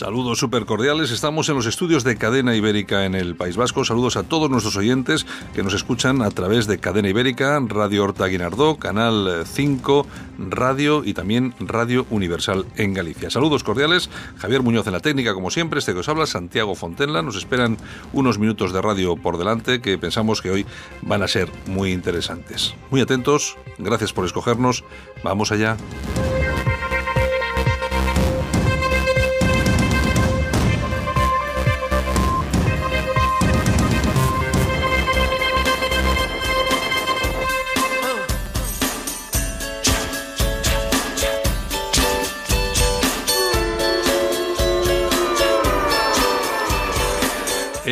[0.00, 1.10] Saludos súper cordiales.
[1.10, 3.84] Estamos en los estudios de Cadena Ibérica en el País Vasco.
[3.84, 8.24] Saludos a todos nuestros oyentes que nos escuchan a través de Cadena Ibérica, Radio Horta
[8.24, 10.06] Guinardó, Canal 5,
[10.38, 13.28] Radio y también Radio Universal en Galicia.
[13.28, 14.08] Saludos cordiales.
[14.38, 15.80] Javier Muñoz en la técnica, como siempre.
[15.80, 17.20] Este que os habla, Santiago Fontenla.
[17.20, 17.76] Nos esperan
[18.14, 20.66] unos minutos de radio por delante que pensamos que hoy
[21.02, 22.74] van a ser muy interesantes.
[22.90, 23.58] Muy atentos.
[23.76, 24.82] Gracias por escogernos.
[25.22, 25.76] Vamos allá.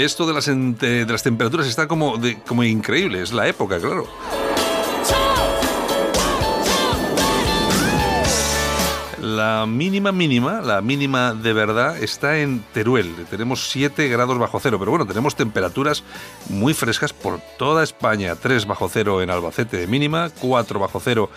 [0.04, 2.14] Esto de las, de las temperaturas está como,
[2.46, 4.06] como increíble, es la época, claro.
[9.20, 13.14] La mínima mínima, la mínima de verdad, está en Teruel.
[13.28, 16.02] Tenemos 7 grados bajo cero, pero bueno, tenemos temperaturas
[16.48, 18.36] muy frescas por toda España.
[18.36, 21.30] 3 bajo cero en Albacete de mínima, 4 bajo cero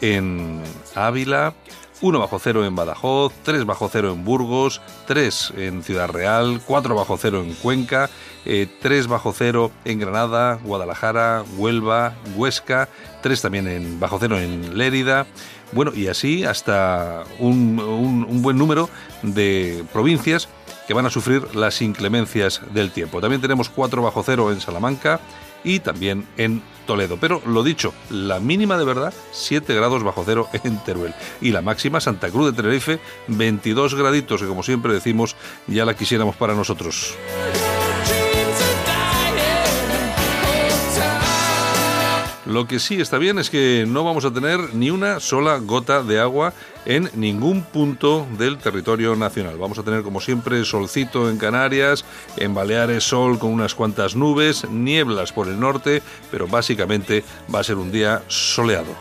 [0.00, 0.60] en
[0.94, 1.54] Ávila,
[2.00, 6.94] 1 bajo cero en Badajoz, 3 bajo cero en Burgos, 3 en Ciudad Real, 4
[6.94, 8.10] bajo cero en Cuenca,
[8.44, 12.88] 3 eh, bajo cero en Granada, Guadalajara, Huelva, Huesca,
[13.22, 15.26] 3 también en bajo cero en Lérida.
[15.72, 18.88] Bueno, y así hasta un, un buen número
[19.22, 20.48] de provincias
[20.86, 23.20] que van a sufrir las inclemencias del tiempo.
[23.20, 25.20] También tenemos 4 bajo cero en Salamanca,
[25.66, 27.18] y también en Toledo.
[27.20, 31.12] Pero lo dicho, la mínima de verdad 7 grados bajo cero en Teruel
[31.42, 35.94] y la máxima Santa Cruz de Tenerife 22 graditos que como siempre decimos ya la
[35.94, 37.14] quisiéramos para nosotros.
[42.46, 46.04] Lo que sí está bien es que no vamos a tener ni una sola gota
[46.04, 46.54] de agua
[46.86, 49.58] en ningún punto del territorio nacional.
[49.58, 52.04] Vamos a tener como siempre solcito en Canarias,
[52.36, 57.24] en Baleares sol con unas cuantas nubes, nieblas por el norte, pero básicamente
[57.54, 58.94] va a ser un día soleado.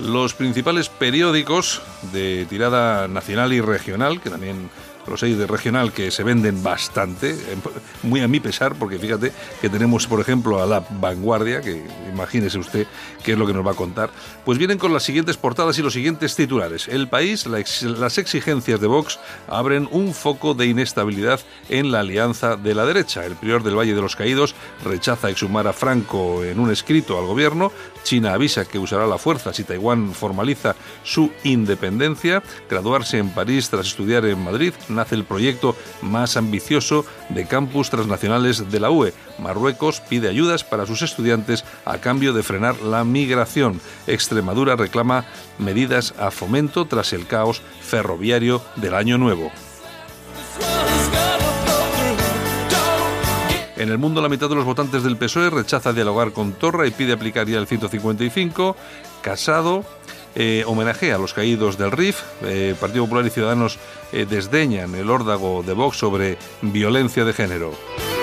[0.00, 1.82] Los principales periódicos
[2.12, 4.70] de tirada nacional y regional, que también
[5.08, 7.36] los seis de regional que se venden bastante,
[8.02, 12.58] muy a mi pesar, porque fíjate que tenemos, por ejemplo, a la vanguardia, que imagínese
[12.58, 12.86] usted
[13.22, 14.10] qué es lo que nos va a contar,
[14.44, 16.88] pues vienen con las siguientes portadas y los siguientes titulares.
[16.88, 22.74] El país, las exigencias de Vox abren un foco de inestabilidad en la alianza de
[22.74, 23.24] la derecha.
[23.24, 24.54] El prior del Valle de los Caídos
[24.84, 27.72] rechaza exhumar a Franco en un escrito al gobierno.
[28.02, 32.42] China avisa que usará la fuerza si Taiwán formaliza su independencia.
[32.68, 38.70] Graduarse en París tras estudiar en Madrid nace el proyecto más ambicioso de campus transnacionales
[38.70, 39.14] de la UE.
[39.38, 43.80] Marruecos pide ayudas para sus estudiantes a cambio de frenar la migración.
[44.06, 45.24] Extremadura reclama
[45.58, 49.50] medidas a fomento tras el caos ferroviario del Año Nuevo.
[53.76, 56.90] En el mundo, la mitad de los votantes del PSOE rechaza dialogar con Torra y
[56.90, 58.76] pide aplicar ya el 155.
[59.22, 59.84] Casado
[60.34, 62.22] eh, homenaje a los caídos del RIF.
[62.42, 63.78] Eh, Partido Popular y Ciudadanos
[64.12, 68.17] eh, desdeñan el órdago de Vox sobre violencia de género.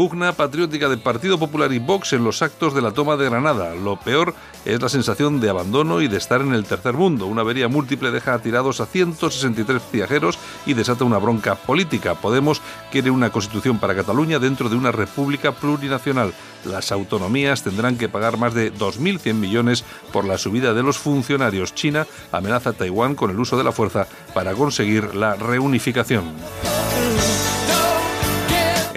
[0.00, 3.74] Pugna patriótica del Partido Popular y Vox en los actos de la toma de Granada.
[3.74, 7.26] Lo peor es la sensación de abandono y de estar en el tercer mundo.
[7.26, 12.14] Una avería múltiple deja tirados a 163 viajeros y desata una bronca política.
[12.14, 16.32] Podemos quiere una constitución para Cataluña dentro de una república plurinacional.
[16.64, 21.74] Las autonomías tendrán que pagar más de 2.100 millones por la subida de los funcionarios.
[21.74, 26.32] China amenaza a Taiwán con el uso de la fuerza para conseguir la reunificación.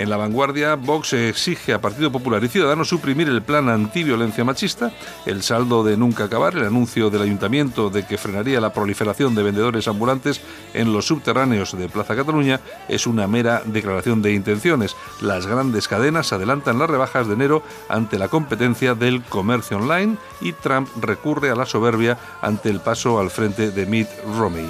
[0.04, 4.92] En la vanguardia, Vox exige a Partido Popular y Ciudadanos suprimir el plan antiviolencia machista,
[5.26, 9.44] el saldo de nunca acabar, el anuncio del ayuntamiento de que frenaría la proliferación de
[9.44, 10.42] vendedores ambulantes
[10.74, 12.60] en los subterráneos de Plaza Cataluña
[12.90, 14.94] es una mera declaración de intenciones.
[15.22, 20.52] Las grandes cadenas adelantan las rebajas de enero ante la competencia del comercio online y
[20.52, 24.70] Trump recurre a la soberbia ante el paso al frente de Mitt Romney.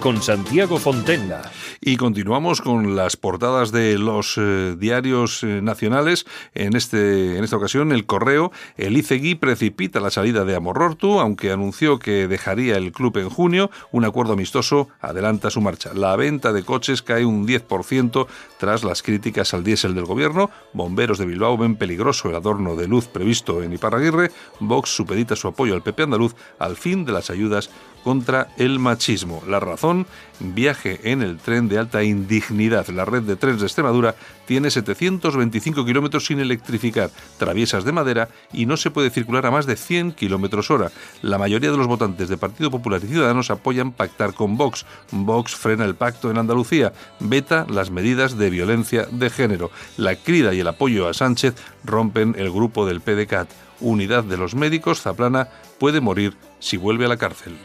[0.00, 1.50] con Santiago Fontenla.
[1.80, 6.26] Y continuamos con las portadas de los eh, diarios eh, nacionales.
[6.54, 11.52] En, este, en esta ocasión, el correo, el ICEGui precipita la salida de Amorortu, aunque
[11.52, 13.70] anunció que dejaría el club en junio.
[13.92, 15.94] Un acuerdo amistoso adelanta su marcha.
[15.94, 18.26] La venta de coches cae un 10%
[18.58, 20.50] tras las críticas al diésel del gobierno.
[20.72, 24.30] Bomberos de Bilbao ven peligroso el adorno de luz previsto en Iparraguirre.
[24.60, 27.70] Vox supedita su apoyo al PP andaluz al fin de las ayudas
[28.04, 29.42] contra el machismo.
[29.46, 30.06] La razón,
[30.40, 32.86] viaje en el tren de alta indignidad.
[32.88, 34.14] La red de trenes de Extremadura
[34.46, 39.66] tiene 725 kilómetros sin electrificar, traviesas de madera y no se puede circular a más
[39.66, 40.90] de 100 kilómetros hora.
[41.22, 44.86] La mayoría de los votantes de Partido Popular y Ciudadanos apoyan pactar con Vox.
[45.10, 49.70] Vox frena el pacto en Andalucía, veta las medidas de violencia de género.
[49.96, 51.54] La crida y el apoyo a Sánchez
[51.84, 53.48] rompen el grupo del PDCAT.
[53.80, 55.48] Unidad de los médicos, Zaplana
[55.78, 57.56] puede morir si vuelve a la cárcel.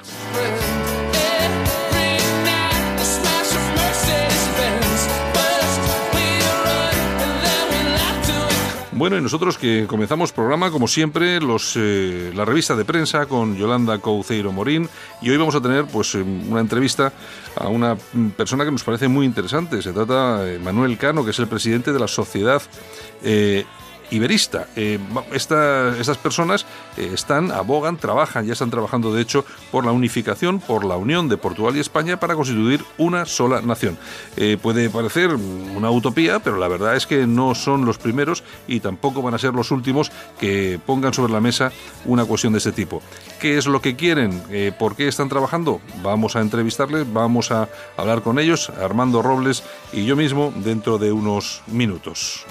[9.04, 13.58] Bueno, y nosotros que comenzamos programa, como siempre, los, eh, la revista de prensa con
[13.58, 14.88] Yolanda Couceiro Morín.
[15.22, 17.12] Y hoy vamos a tener pues, eh, una entrevista
[17.58, 17.98] a una
[18.38, 19.82] persona que nos parece muy interesante.
[19.82, 22.62] Se trata de Manuel Cano, que es el presidente de la Sociedad
[23.24, 23.66] eh,
[24.14, 24.68] iberista.
[24.76, 25.00] Eh,
[25.34, 26.66] estas personas
[26.98, 31.30] eh, están, abogan, trabajan, ya están trabajando de hecho por la unificación, por la unión
[31.30, 33.98] de Portugal y España para constituir una sola nación.
[34.38, 38.80] Eh, puede parecer una utopía, pero la verdad es que no son los primeros y
[38.80, 41.72] tampoco van a ser los últimos que pongan sobre la mesa
[42.06, 43.02] una cuestión de este tipo.
[43.40, 44.42] ¿Qué es lo que quieren?
[44.78, 45.82] ¿Por qué están trabajando?
[46.02, 47.68] Vamos a entrevistarles, vamos a
[47.98, 52.46] hablar con ellos, Armando Robles y yo mismo, dentro de unos minutos.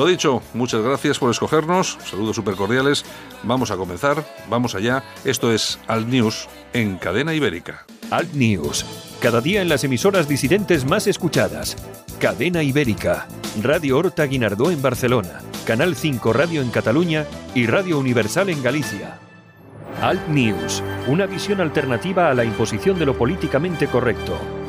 [0.00, 3.04] Lo dicho, muchas gracias por escogernos, saludos súper cordiales,
[3.42, 7.84] vamos a comenzar, vamos allá, esto es Alt News en Cadena Ibérica.
[8.10, 8.86] Alt News,
[9.20, 11.76] cada día en las emisoras disidentes más escuchadas.
[12.18, 13.28] Cadena Ibérica,
[13.62, 19.18] Radio Horta Guinardó en Barcelona, Canal 5 Radio en Cataluña y Radio Universal en Galicia.
[20.00, 24.59] Alt News, una visión alternativa a la imposición de lo políticamente correcto.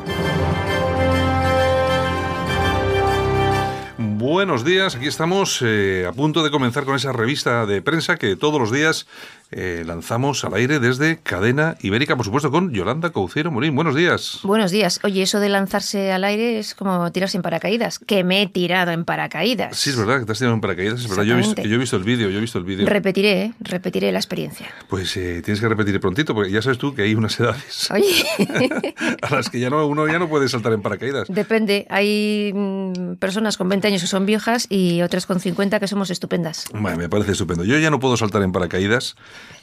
[4.41, 8.35] Buenos días, aquí estamos eh, a punto de comenzar con esa revista de prensa que
[8.35, 9.05] todos los días
[9.53, 13.75] eh, lanzamos al aire desde Cadena Ibérica, por supuesto, con Yolanda Caucero Morín.
[13.75, 14.39] Buenos días.
[14.43, 15.01] Buenos días.
[15.03, 18.91] Oye, eso de lanzarse al aire es como tirarse en paracaídas, que me he tirado
[18.91, 19.77] en paracaídas.
[19.77, 21.23] Sí, es verdad que te has tirado en paracaídas, es verdad.
[21.23, 22.87] Yo he, visto, yo he visto el vídeo, yo he visto el vídeo.
[22.87, 23.53] Repetiré, ¿eh?
[23.59, 24.67] repetiré la experiencia.
[24.87, 28.25] Pues eh, tienes que repetir prontito, porque ya sabes tú que hay unas edades Oye.
[29.21, 31.27] a las que ya no, uno ya no puede saltar en paracaídas.
[31.27, 35.87] Depende, hay mm, personas con 20 años que son viejas y otras con 50 que
[35.89, 36.67] somos estupendas.
[36.73, 37.65] Bueno, me parece estupendo.
[37.65, 39.17] Yo ya no puedo saltar en paracaídas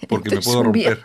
[0.08, 1.00] porque me puedo romper.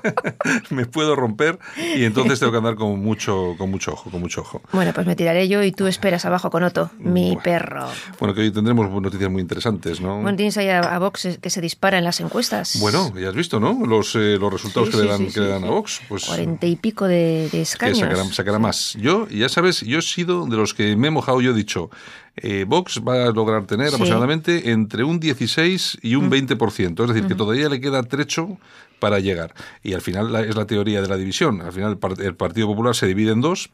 [0.70, 1.58] me puedo romper
[1.94, 4.62] y entonces tengo que andar con mucho, con mucho ojo, con mucho ojo.
[4.72, 7.86] Bueno, pues me tiraré yo y tú esperas abajo con Otto, mi perro.
[8.18, 10.22] Bueno, que hoy tendremos noticias muy interesantes, ¿no?
[10.22, 12.78] Bueno, tienes ahí a, Vox que se dispara en las encuestas.
[12.80, 13.84] Bueno, ya has visto, ¿no?
[13.84, 16.00] Los, eh, los resultados que, le dan, que le dan a Vox.
[16.08, 17.98] Pues, Cuarenta y pico de, de escaños.
[17.98, 18.94] Que sacará, más.
[18.98, 21.90] Yo, ya sabes, yo he sido de los que me he mojado, yo he dicho,
[22.36, 27.26] eh, Vox va a lograr tener aproximadamente entre un 16 y un 20%, es decir,
[27.26, 28.58] que todavía le queda trecho
[28.98, 29.54] para llegar.
[29.82, 31.62] Y al final es la teoría de la división.
[31.62, 33.70] Al final el Partido Popular se divide en dos,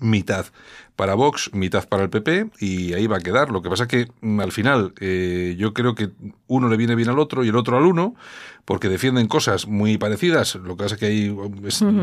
[0.00, 0.46] mitad
[0.98, 3.52] para Vox, mitad para el PP, y ahí va a quedar.
[3.52, 6.10] Lo que pasa es que mm, al final eh, yo creo que
[6.48, 8.16] uno le viene bien al otro y el otro al uno,
[8.68, 10.56] porque defienden cosas muy parecidas.
[10.56, 11.28] Lo que pasa es que hay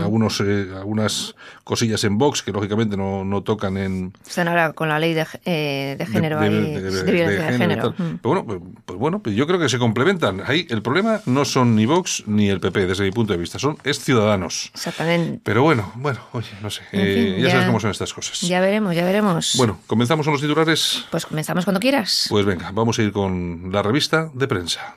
[0.01, 4.13] algunos, eh, algunas cosillas en Vox que lógicamente no, no tocan en...
[4.25, 7.93] Están ahora con la ley de, eh, de género, de, violencia de, género.
[7.95, 10.41] Pero bueno, pues, pues, bueno, pues yo creo que se complementan.
[10.43, 13.59] Ahí el problema no son ni Vox ni el PP, desde mi punto de vista,
[13.59, 14.71] son es Ciudadanos.
[14.73, 15.41] Exactamente.
[15.43, 18.41] Pero bueno, bueno, oye, no sé, eh, ya, ya sabes cómo son estas cosas.
[18.41, 19.53] Ya veremos, ya veremos.
[19.57, 21.05] Bueno, ¿comenzamos con los titulares?
[21.11, 22.27] Pues comenzamos cuando quieras.
[22.29, 24.95] Pues venga, vamos a ir con la revista de prensa.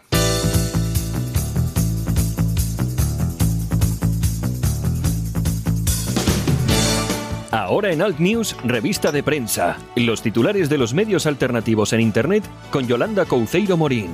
[7.50, 9.76] Ahora en Alt News, revista de prensa.
[9.96, 14.10] Los titulares de los medios alternativos en Internet con Yolanda Couceiro Morín.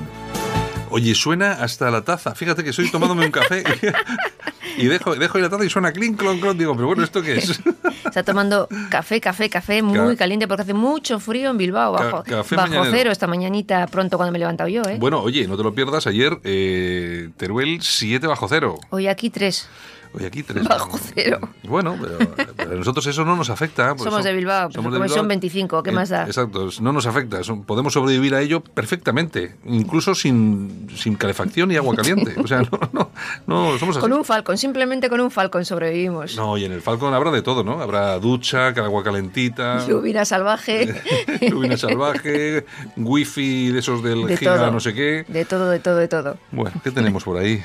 [0.94, 2.34] Oye, suena hasta la taza.
[2.36, 3.64] Fíjate que estoy tomándome un café
[4.78, 6.56] y dejo, dejo ahí la taza y suena clink, clon, clon.
[6.56, 7.60] Digo, pero bueno, ¿esto qué es?
[8.04, 11.96] Está tomando café, café, café muy Ca- caliente porque hace mucho frío en Bilbao.
[11.96, 12.96] Ca- Bajo, café bajo mañanero.
[12.96, 14.96] cero esta mañanita pronto cuando me he levantado yo, ¿eh?
[15.00, 16.06] Bueno, oye, no te lo pierdas.
[16.06, 18.78] Ayer, eh, Teruel 7 bajo cero.
[18.90, 19.68] Hoy aquí tres.
[20.16, 21.40] Hoy aquí 3 Bajo cero.
[21.64, 22.18] Bueno, pero,
[22.56, 23.94] pero a nosotros eso no nos afecta.
[23.94, 26.24] pues Somos de Bilbao, pues como son 25, ¿qué Eh, más da?
[26.24, 27.42] Exacto, no nos afecta.
[27.42, 32.34] son- podemos sobrevivir a ello perfectamente, incluso sin, sin calefacción y agua caliente.
[32.40, 33.10] O sea, no, no,
[33.46, 34.00] no somos así.
[34.02, 36.36] Con un Falcon, simplemente con un Falcon sobrevivimos.
[36.36, 37.80] No, y en el Falcon habrá de todo, ¿no?
[37.82, 40.94] Habrá ducha, agua calentita, Lluvia salvaje.
[41.40, 42.64] lluvia salvaje,
[42.96, 44.70] wifi de esos del De giga todo.
[44.70, 45.24] no sé qué.
[45.28, 46.36] De todo, de todo, de todo.
[46.52, 47.62] Bueno, ¿qué tenemos por ahí?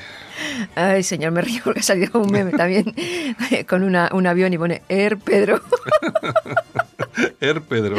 [0.74, 2.94] Ay, señor, me río porque ha salido un meme también
[3.68, 5.60] con una, un avión y pone Air Pedro.
[7.40, 7.96] Er Pedro.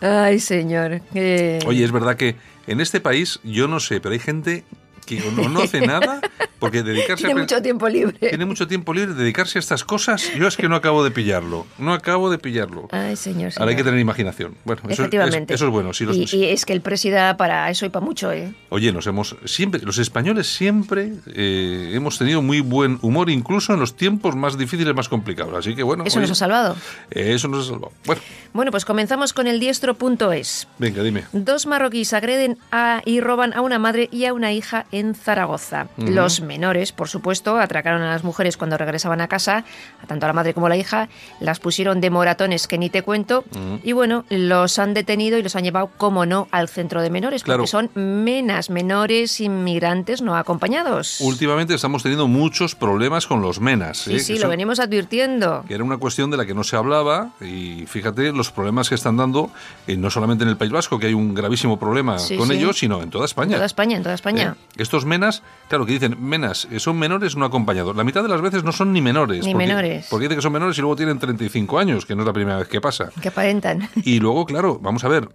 [0.00, 1.00] Ay, señor.
[1.14, 4.64] eh, Oye, es verdad que en este país, yo no sé, pero hay gente
[5.08, 6.20] que no, no hace nada
[6.58, 7.42] porque dedicarse tiene a...
[7.42, 8.28] mucho tiempo libre.
[8.28, 11.66] Tiene mucho tiempo libre, dedicarse a estas cosas, yo es que no acabo de pillarlo.
[11.78, 12.88] No acabo de pillarlo.
[12.90, 13.52] Ay, señor.
[13.56, 13.84] Ahora hay que señor.
[13.92, 14.54] tener imaginación.
[14.64, 15.54] Bueno, eso, es- Efectivamente.
[15.54, 15.92] eso es bueno.
[15.94, 18.52] Si los- y, y es que el presida para eso y para mucho, ¿eh?
[18.68, 23.80] Oye, nos hemos siempre, los españoles siempre eh, hemos tenido muy buen humor, incluso en
[23.80, 25.54] los tiempos más difíciles, más complicados.
[25.54, 26.76] Así que bueno, Eso oye, nos ha salvado.
[27.10, 27.92] eh, eso nos ha salvado.
[28.04, 28.20] Bueno,
[28.52, 30.66] Bueno, pues comenzamos con el diestro.es.
[30.78, 31.24] venga, dime.
[31.32, 35.88] Dos marroquíes agreden a- y roban a una madre y a una hija en Zaragoza.
[35.96, 36.08] Ujú.
[36.10, 39.64] Los menores, por supuesto, atracaron a las mujeres cuando regresaban a casa,
[40.02, 41.08] a tanto a la madre como a la hija,
[41.40, 43.44] las pusieron de moratones que ni te cuento,
[43.82, 47.42] y bueno, los han detenido y los han llevado, como no, al centro de menores,
[47.42, 47.58] Claro.
[47.58, 51.20] porque son menas, menores inmigrantes no acompañados.
[51.20, 53.98] Últimamente estamos teniendo muchos problemas con los menas.
[53.98, 54.20] Sí, ¿eh?
[54.20, 55.64] sí, lo venimos advirtiendo.
[55.66, 58.94] que era una cuestión de la que no se hablaba y fíjate los problemas que
[58.94, 59.50] están dando
[59.86, 62.54] eh, no solamente en el País Vasco que hay un gravísimo problema Sí, con sí.
[62.54, 63.54] ellos sino en toda En España.
[63.54, 64.56] toda España, en toda España.
[64.58, 64.62] ¿Eh?
[64.88, 67.94] Estos menas, claro que dicen menas, eh, son menores no acompañados.
[67.94, 69.44] La mitad de las veces no son ni menores.
[69.44, 70.06] Ni porque, menores.
[70.08, 72.56] Porque dicen que son menores y luego tienen 35 años, que no es la primera
[72.56, 73.10] vez que pasa.
[73.20, 73.86] Que aparentan.
[74.02, 75.28] Y luego, claro, vamos a ver,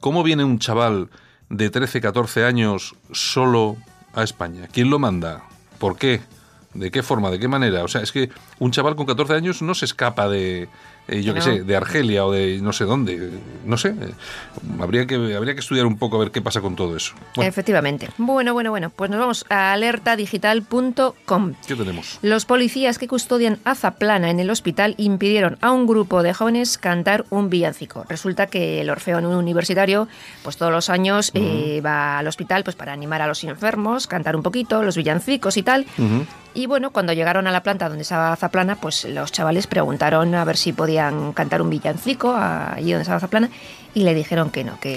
[0.00, 1.08] ¿cómo viene un chaval
[1.48, 3.78] de 13, 14 años solo
[4.12, 4.68] a España?
[4.70, 5.44] ¿Quién lo manda?
[5.78, 6.20] ¿Por qué?
[6.74, 7.30] ¿De qué forma?
[7.30, 7.82] ¿De qué manera?
[7.82, 8.28] O sea, es que
[8.58, 10.68] un chaval con 14 años no se escapa de,
[11.08, 13.30] eh, yo qué sé, de Argelia o de no sé dónde.
[13.64, 13.90] No sé.
[13.90, 14.12] eh,
[14.80, 17.14] Habría que, habría que estudiar un poco a ver qué pasa con todo eso.
[17.34, 18.08] Bueno, Efectivamente.
[18.18, 18.90] Bueno, bueno, bueno.
[18.90, 21.54] Pues nos vamos a alertadigital.com.
[21.66, 22.18] ¿qué tenemos?
[22.22, 26.78] Los policías que custodian a Zaplana en el hospital impidieron a un grupo de jóvenes
[26.78, 28.04] cantar un villancico.
[28.08, 30.08] Resulta que el Orfeón Universitario,
[30.42, 34.36] pues todos los años eh, va al hospital pues para animar a los enfermos, cantar
[34.36, 35.86] un poquito, los villancicos y tal.
[36.56, 40.42] Y bueno, cuando llegaron a la planta donde estaba Zaplana, pues los chavales preguntaron a
[40.46, 43.50] ver si podían cantar un villancico allí donde estaba Zaplana
[43.92, 44.96] y le dijeron que no, que,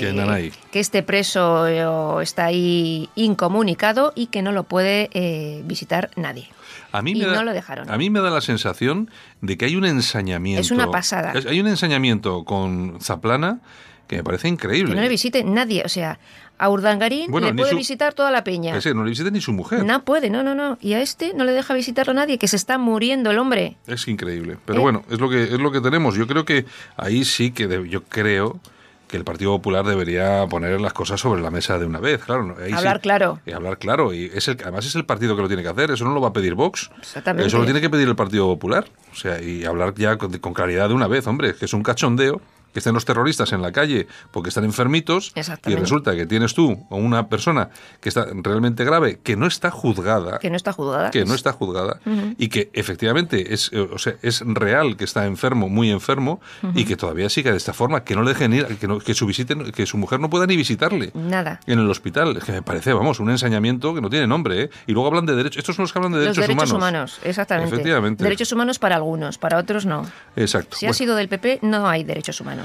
[0.72, 6.48] Que este preso está ahí incomunicado y que no lo puede eh, visitar nadie.
[6.94, 7.92] A mí Y me da, no lo dejaron.
[7.92, 9.12] A mí me da la sensación
[9.42, 10.62] de que hay un ensañamiento.
[10.62, 11.34] Es una pasada.
[11.46, 13.60] Hay un ensañamiento con Zaplana
[14.08, 14.92] que me parece increíble.
[14.92, 15.84] Que no le visite nadie.
[15.86, 16.20] O sea,
[16.60, 18.78] a Urdangarín Bueno, le puede su- visitar toda la peña.
[18.78, 19.84] Ese, no le visita ni su mujer.
[19.86, 20.78] No puede, no, no, no.
[20.82, 23.78] Y a este no le deja visitarlo nadie, que se está muriendo el hombre.
[23.88, 24.58] Es increíble.
[24.66, 24.82] Pero ¿Eh?
[24.82, 26.16] bueno, es lo que es lo que tenemos.
[26.16, 26.66] Yo creo que
[26.98, 28.60] ahí sí que de- yo creo
[29.08, 32.56] que el Partido Popular debería poner las cosas sobre la mesa de una vez, claro.
[32.72, 33.40] Hablar claro.
[33.44, 34.14] Y hablar claro.
[34.14, 35.90] Y es el, además es el partido que lo tiene que hacer.
[35.90, 36.92] Eso no lo va a pedir Vox.
[37.00, 37.48] Exactamente.
[37.48, 38.86] Eso lo tiene que pedir el Partido Popular.
[39.12, 41.82] O sea, y hablar ya con, con claridad de una vez, hombre, que es un
[41.82, 42.40] cachondeo
[42.74, 45.34] que estén los terroristas en la calle porque están enfermitos
[45.66, 47.70] y resulta que tienes tú o una persona
[48.02, 51.12] que está realmente grave, que no está juzgada, Que no está juzgada.
[51.12, 52.00] que no está juzgada
[52.38, 56.42] y que efectivamente es, eh, o sea, es real que está enfermo, muy enfermo
[56.76, 59.14] y que todavía siga de esta forma, que no le dejen ir, que, no- que
[59.14, 61.60] su visite, que su mujer no pueda ni visitarle Nada.
[61.68, 62.38] en el hospital.
[62.38, 64.70] Es que me parece, vamos, un ensañamiento que no tiene nombre, ¿eh?
[64.88, 65.58] Y luego hablan de derechos.
[65.58, 67.20] Estos son los que hablan de Los derechos, derechos humanos.
[67.24, 67.74] exactamente.
[67.74, 68.24] Efectivamente.
[68.24, 70.06] Derechos humanos para algunos, para otros no.
[70.36, 70.78] Exacto.
[70.78, 72.59] Si ha sido del PP, no hay derechos humanos.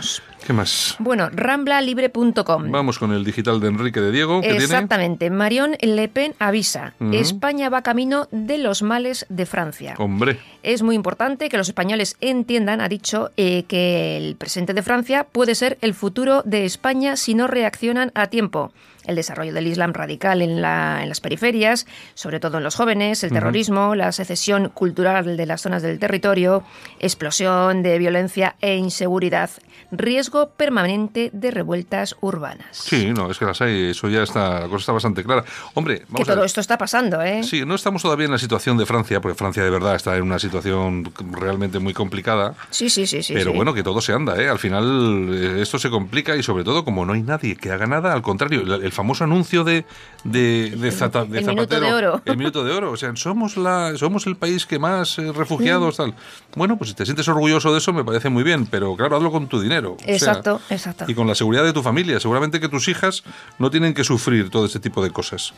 [0.47, 0.97] ¿Qué más?
[0.99, 2.71] Bueno, ramblalibre.com.
[2.71, 4.65] Vamos con el digital de Enrique de Diego, que tiene...
[4.65, 5.31] Exactamente.
[5.31, 6.95] Marion Le Pen avisa.
[7.13, 9.95] España va camino de los males de Francia.
[9.99, 14.83] Hombre, Es muy importante que los españoles entiendan, ha dicho, eh, que el presente de
[14.83, 18.73] Francia puede ser el futuro de España si no reaccionan a tiempo.
[19.07, 23.23] el desarrollo del Islam radical en, la, en las periferias, sobre todo en los jóvenes,
[23.23, 26.65] el terrorismo, la secesión cultural de las zonas del territorio,
[27.01, 29.51] explosión de violencia e inseguridad,
[29.91, 32.69] riesgo permanente de revueltas urbanas.
[32.73, 35.45] Sí, no, es que las hay, eso ya está, la cosa está bastante clara.
[35.75, 36.37] Hombre, vamos que a ver.
[36.37, 37.43] todo esto está pasando, ¿eh?
[37.43, 40.23] Sí, no estamos todavía en la situación de Francia, porque Francia de verdad está en
[40.23, 42.55] una situación realmente muy complicada.
[42.71, 43.33] Sí, sí, sí, sí.
[43.35, 43.57] pero sí.
[43.57, 44.49] bueno, que todo se anda, ¿eh?
[44.49, 47.87] Al final eh, esto se complica y sobre todo como no hay nadie que haga
[47.87, 49.85] nada, al contrario, el, famoso anuncio de,
[50.25, 52.23] de, de, Zata- de el minuto de oro.
[52.25, 52.93] El minuto de oro.
[52.93, 56.15] O sea, somos, la, somos el país que más eh, refugiados, tal.
[56.57, 59.31] Bueno, pues si te sientes orgulloso de eso me parece muy bien, pero claro, hazlo
[59.33, 59.95] con tu dinero.
[59.95, 61.05] O sea, Exacto, exacto.
[61.09, 62.21] y con la seguridad de tu familia.
[62.21, 63.25] Seguramente que tus hijas
[63.59, 65.53] no tienen que sufrir todo este tipo de cosas.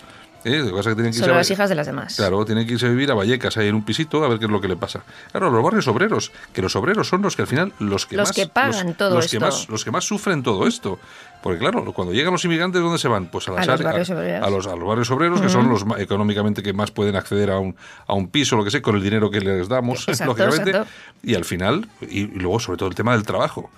[0.46, 0.58] ¿Eh?
[0.60, 2.14] Lo que pasa es que tienen que irse Solo a- las hijas de las demás.
[2.16, 4.44] Claro, tienen que irse a vivir a Vallecas, ahí en un pisito, a ver qué
[4.44, 5.02] es lo que le pasa.
[5.32, 8.28] Claro, los barrios obreros, que los obreros son los que al final, los que Los
[8.28, 8.36] más...
[8.36, 9.46] que pagan los, todo los que esto.
[9.46, 10.98] más Los que más sufren todo esto.
[11.46, 13.26] Porque claro, cuando llegan los inmigrantes, ¿dónde se van?
[13.26, 14.46] Pues a, las A los barrios obreros.
[14.46, 17.58] a los, a los barrios obreros, que son los económicamente que más pueden acceder a
[17.60, 17.76] un,
[18.08, 20.70] a un piso, lo que sea, con el dinero que les damos, Exacto, lógicamente.
[20.70, 20.90] exacto.
[21.22, 23.70] Y al final, y, y luego sobre todo el tema del trabajo.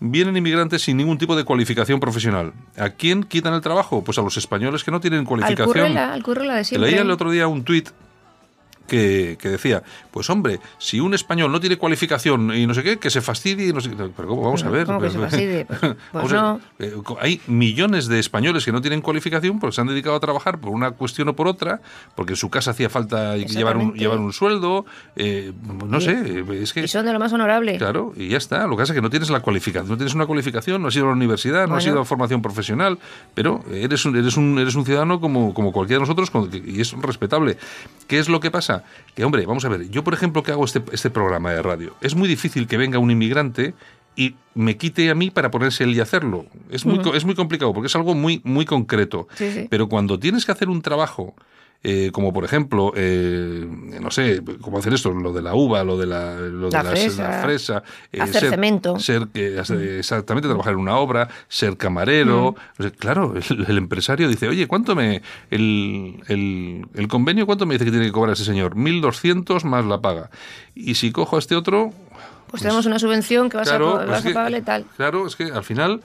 [0.00, 2.52] Vienen inmigrantes sin ningún tipo de cualificación profesional.
[2.78, 4.02] ¿A quién quitan el trabajo?
[4.02, 5.66] Pues a los españoles que no tienen Al cualificación.
[5.66, 6.90] currela, al currela de siempre.
[6.90, 7.90] leía el otro día un tuit
[8.86, 12.98] que, que decía, pues hombre, si un español no tiene cualificación y no sé qué,
[12.98, 13.96] que se fastidie y no sé qué.
[13.96, 14.42] Pero ¿cómo?
[14.42, 14.86] Vamos a ver.
[14.86, 15.66] ¿Cómo que se fastidie?
[15.82, 16.40] Pues- pues ver.
[16.40, 16.60] no.
[16.78, 20.58] Eh, Hay millones de españoles que no tienen cualificación porque se han dedicado a trabajar
[20.58, 21.80] por una cuestión o por otra,
[22.14, 24.86] porque en su casa hacía falta llevar un, llevar un sueldo,
[25.16, 25.52] eh,
[25.86, 26.80] no Y- sé, es que...
[26.84, 27.76] Y son de lo más honorable.
[27.78, 28.64] Claro, y ya está.
[28.66, 30.96] Lo que pasa es que no tienes la cualificación, no tienes una cualificación, no has
[30.96, 32.98] ido a la universidad, no has ido a formación profesional,
[33.34, 36.30] pero eres un, eres un, eres un ciudadano como, como cualquiera de nosotros
[36.64, 37.56] y es respetable.
[38.08, 38.71] ¿Qué es lo que pasa?
[39.14, 41.94] Que, hombre, vamos a ver, yo por ejemplo que hago este, este programa de radio,
[42.00, 43.74] es muy difícil que venga un inmigrante
[44.16, 46.46] y me quite a mí para ponerse él y hacerlo.
[46.70, 49.26] Es muy, es muy complicado porque es algo muy, muy concreto.
[49.34, 49.66] Sí, sí.
[49.70, 51.34] Pero cuando tienes que hacer un trabajo,
[51.84, 53.66] eh, como por ejemplo, eh,
[54.00, 57.42] no sé, cómo hacer esto, lo de la uva, lo de la, lo fresa, la
[57.42, 58.98] fresa, eh, hacer ser, cemento.
[59.00, 62.54] ser hacer- exactamente trabajar en una obra, ser camarero.
[62.78, 67.66] O sea, claro, el, el empresario dice, oye, ¿cuánto me el, el, el convenio cuánto
[67.66, 68.76] me dice que tiene que cobrar ese señor?
[68.76, 70.30] 1.200 más la paga.
[70.74, 71.92] Y si cojo a este otro,
[72.48, 74.84] Pues tenemos una subvención que vas Claro, a, pues vas a pagarle tal.
[74.96, 76.00] Claro, es que al final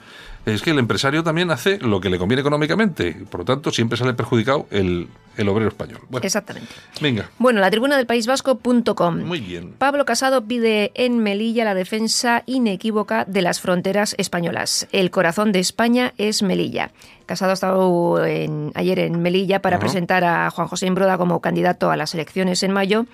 [0.46, 3.16] es que el empresario también hace lo que le conviene económicamente.
[3.30, 6.00] Por lo tanto, siempre sale perjudicado el, el obrero español.
[6.08, 6.68] Bueno, Exactamente.
[7.00, 7.30] venga.
[7.38, 9.24] Bueno, la tribuna del País Vasco.com.
[9.24, 9.74] Muy bien.
[9.78, 14.88] Pablo Casado pide en Melilla la defensa inequívoca de las fronteras españolas.
[14.92, 16.90] El corazón de España es Melilla.
[17.28, 21.90] Casado ha estado en- ayer en Melilla para presentar a Juan José Imbroda como candidato
[21.90, 23.04] a las elecciones en mayo.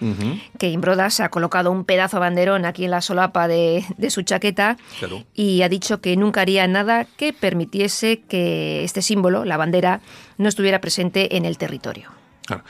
[0.56, 4.22] Que Imbroda se ha colocado un pedazo banderón aquí en la solapa de, de su
[4.22, 5.24] chaqueta Claro.
[5.34, 10.00] y ha dicho que nunca haría nada que permitiese que este símbolo, la bandera,
[10.38, 12.10] no estuviera presente en el territorio.
[12.46, 12.62] Claro.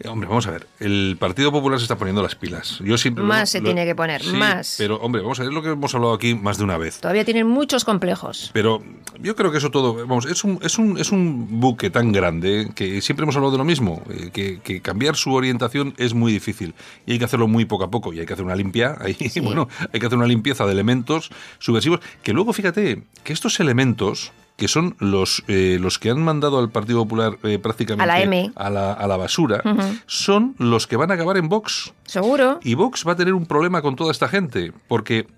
[0.00, 0.66] Eh, Hombre, vamos a ver.
[0.78, 2.78] El Partido Popular se está poniendo las pilas.
[2.84, 4.76] Yo siempre lo- Más se lo- tiene que poner, Sí, más.
[4.78, 7.00] Pero, hombre, vamos a ver lo que hemos hablado aquí más de una vez.
[7.00, 8.50] Todavía tienen muchos complejos.
[8.52, 8.82] Pero
[9.20, 12.70] yo creo que eso todo, vamos, es un, es un, es un buque tan grande
[12.74, 16.32] que siempre hemos hablado de lo mismo, eh, que, que cambiar su orientación es muy
[16.32, 16.74] difícil
[17.06, 19.16] y hay que hacerlo muy poco a poco y hay que hacer una limpia, ahí,
[19.42, 24.30] bueno, hay que hacer una limpieza de elementos subversivos, que luego fíjate que estos elementos
[24.58, 28.20] que son los, eh, los que han mandado al Partido Popular eh, prácticamente A la
[28.20, 28.50] M.
[28.56, 29.62] a la, a la basura,
[30.06, 31.94] son los que van a acabar en Vox.
[32.04, 32.58] Seguro.
[32.64, 35.28] Y Vox va a tener un problema con toda esta gente, porque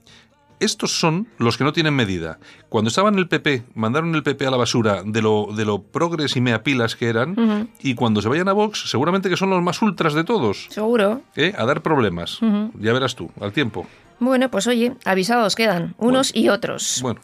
[0.58, 2.38] estos son los que no tienen medida.
[2.70, 5.82] Cuando estaban en el PP, mandaron el PP a la basura de lo, de lo
[5.82, 9.62] progres y meapilas que eran, y cuando se vayan a Vox, seguramente que son los
[9.62, 11.20] más ultras de todos, Seguro.
[11.36, 11.52] ¿eh?
[11.58, 12.38] a dar problemas.
[12.78, 13.86] Ya verás tú, al tiempo.
[14.18, 17.00] Bueno, pues oye, avisados quedan, unos y otros.
[17.02, 17.20] Bueno,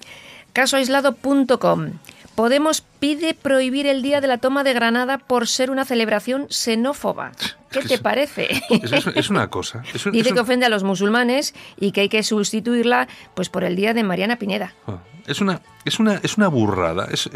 [0.56, 1.90] Casoaislado.com.
[2.34, 7.32] Podemos pide prohibir el día de la toma de Granada por ser una celebración xenófoba.
[7.70, 8.62] ¿Qué te parece?
[8.70, 9.82] es, es- es una cosa.
[9.94, 13.76] es Dice que ofende a los musulmanes y que hay que sustituirla pues por el
[13.76, 14.72] día de Mariana Pineda.
[14.86, 17.28] Ah, Es una, es una, es una burrada, es,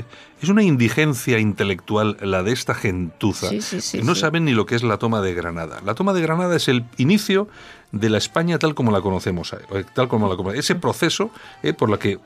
[0.43, 3.49] es una indigencia intelectual la de esta gentuza.
[3.51, 5.81] Sí, sí, sí, no saben ni lo que es la toma de Granada.
[5.85, 7.49] La toma de Granada es el inicio
[7.93, 10.65] de la España tal como la conocemos, eh, tal como la conocemos.
[10.65, 11.31] Ese proceso
[11.63, 12.19] eh, por la que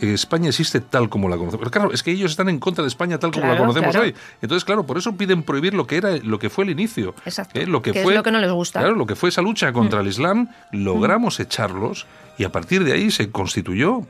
[0.00, 1.60] España existe tal como la conocemos.
[1.60, 4.06] Pero claro, es que ellos están en contra de España tal como la conocemos claro.
[4.06, 4.14] hoy.
[4.42, 7.14] Entonces, claro, por eso piden prohibir lo que era lo que fue el inicio.
[7.24, 7.58] Exacto.
[7.58, 8.80] Eh, Lo que, Que es fue, lo que no les gusta.
[8.80, 8.82] Mm.
[8.82, 12.06] Claro, lo que fue esa lucha contra el Islam, logramos echarlos
[12.38, 14.06] y a partir de ahí se constituyó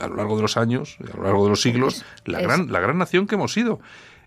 [0.00, 2.44] a lo largo de los años, a lo largo de los siglos, Es- la, es-
[2.46, 3.80] gran, la gran nación que hemos sido.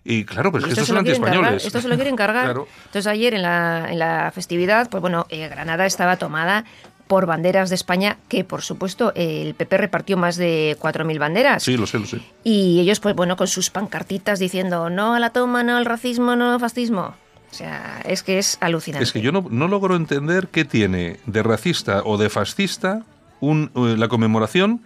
[0.08, 1.64] Y claro, pues que esto estos son antiespañoles.
[1.64, 2.44] esto se lo quieren cargar.
[2.44, 2.68] Claro.
[2.86, 6.64] Entonces ayer en la, en la festividad, pues bueno, eh, Granada estaba tomada
[7.06, 11.62] por banderas de España, que por supuesto el PP repartió más de 4.000 banderas.
[11.62, 12.20] Sí, lo sé, lo sé.
[12.44, 16.36] Y ellos, pues bueno, con sus pancartitas diciendo no a la toma, no al racismo,
[16.36, 17.14] no al fascismo.
[17.50, 19.04] O sea, es que es alucinante.
[19.04, 23.02] Es que yo no, no logro entender qué tiene de racista o de fascista
[23.40, 24.80] un, eh, la conmemoración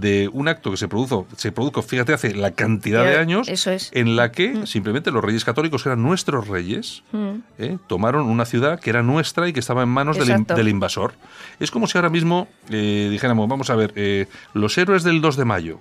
[0.00, 3.70] de un acto que se produjo, se produjo, fíjate, hace la cantidad de años, eso
[3.70, 3.90] es.
[3.94, 7.34] en la que simplemente los reyes católicos eran nuestros reyes, Mm.
[7.58, 7.78] ¿eh?
[7.86, 11.14] tomaron una ciudad que era nuestra y que estaba en manos del, invasor.
[11.60, 15.36] Es como si ahora mismo eh, dijéramos, vamos a ver, eh, los héroes del 2
[15.36, 15.78] de mayo.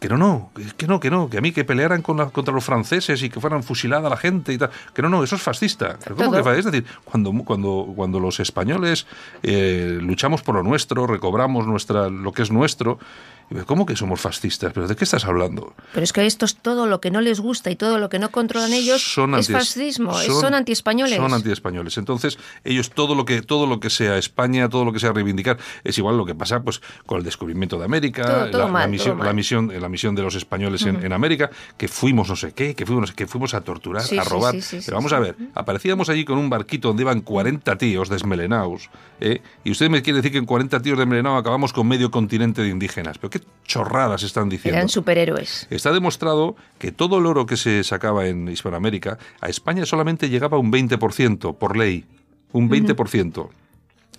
[0.00, 2.52] Que no, no, que no, que no, que a mí que pelearan con la- contra
[2.52, 4.68] los franceses y que fueran fusilada la gente y tal.
[4.92, 5.96] Que no, no, eso es fascista.
[6.14, 9.06] ¿Cómo que Es decir, cuando, cuando, cuando los españoles
[9.42, 12.98] eh, luchamos por lo nuestro, recobramos nuestra, lo que es nuestro,
[13.66, 14.72] ¿cómo que somos fascistas?
[14.72, 15.74] ¿Pero de qué estás hablando?
[15.92, 18.18] Pero es que esto es todo lo que no les gusta y todo lo que
[18.18, 21.16] no controlan ellos son es fascismo, es- son, antiespañoles.
[21.16, 21.96] Son antiespañoles.
[21.98, 25.58] Entonces, ellos todo lo que todo lo que sea España, todo lo que sea reivindicar,
[25.84, 28.72] es igual lo que pasa pues con el descubrimiento de América, Todo- todo la, la
[28.72, 29.26] mal, misión, todo mal.
[29.28, 32.74] la misión, la misión de los españoles en, en América, que fuimos no sé qué,
[32.74, 34.54] que fuimos que fuimos a torturar, Sí, a robar.
[34.54, 37.76] sí, sí, sí, Pero vamos a ver, aparecíamos allí con un barquito donde iban 40
[37.78, 39.40] tíos desmelenados, ¿eh?
[39.64, 42.68] y usted me quiere decir que en 40 tíos desmelenados acabamos con medio continente de
[42.70, 43.18] indígenas.
[43.18, 44.76] Pero qué chorradas están diciendo.
[44.76, 45.66] Eran superhéroes.
[45.70, 50.58] Está demostrado que todo el oro que se sacaba en Hispanoamérica, a España solamente llegaba
[50.58, 52.04] un 20% por ley.
[52.52, 53.48] Un 20%.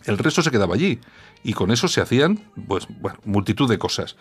[0.06, 1.00] El resto se quedaba allí.
[1.44, 4.16] Y con eso se hacían, pues, bueno, multitud de cosas.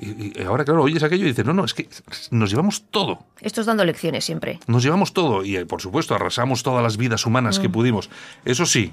[0.00, 1.88] Y, y ahora, claro, oyes aquello y dices, no, no, es que
[2.30, 3.18] nos llevamos todo.
[3.42, 4.60] Estos dando lecciones siempre.
[4.66, 5.44] Nos llevamos todo.
[5.44, 7.62] Y, eh, por supuesto, arrasamos todas las vidas humanas Mm.
[7.62, 8.08] que pudimos.
[8.46, 8.92] Eso sí,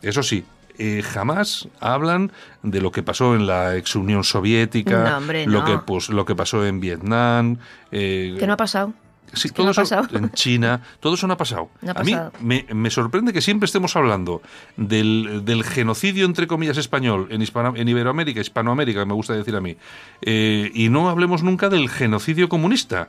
[0.00, 0.44] eso sí.
[0.78, 5.60] Eh, jamás hablan de lo que pasó en la ex Unión Soviética, No, hombre, lo
[5.60, 5.64] no.
[5.64, 7.56] que pues lo que pasó en Vietnam,
[7.92, 8.92] eh, Que no ha pasado.
[9.32, 10.08] Sí, que todo no ha eso pasado.
[10.16, 11.68] en China, todo eso no ha pasado.
[11.82, 12.04] No ha a
[12.40, 14.40] mí me sorprende que siempre estemos hablando
[14.76, 19.60] del, del genocidio, entre comillas, español en, Hispano- en Iberoamérica, Hispanoamérica, me gusta decir a
[19.60, 19.76] mí,
[20.22, 23.08] eh, y no hablemos nunca del genocidio comunista.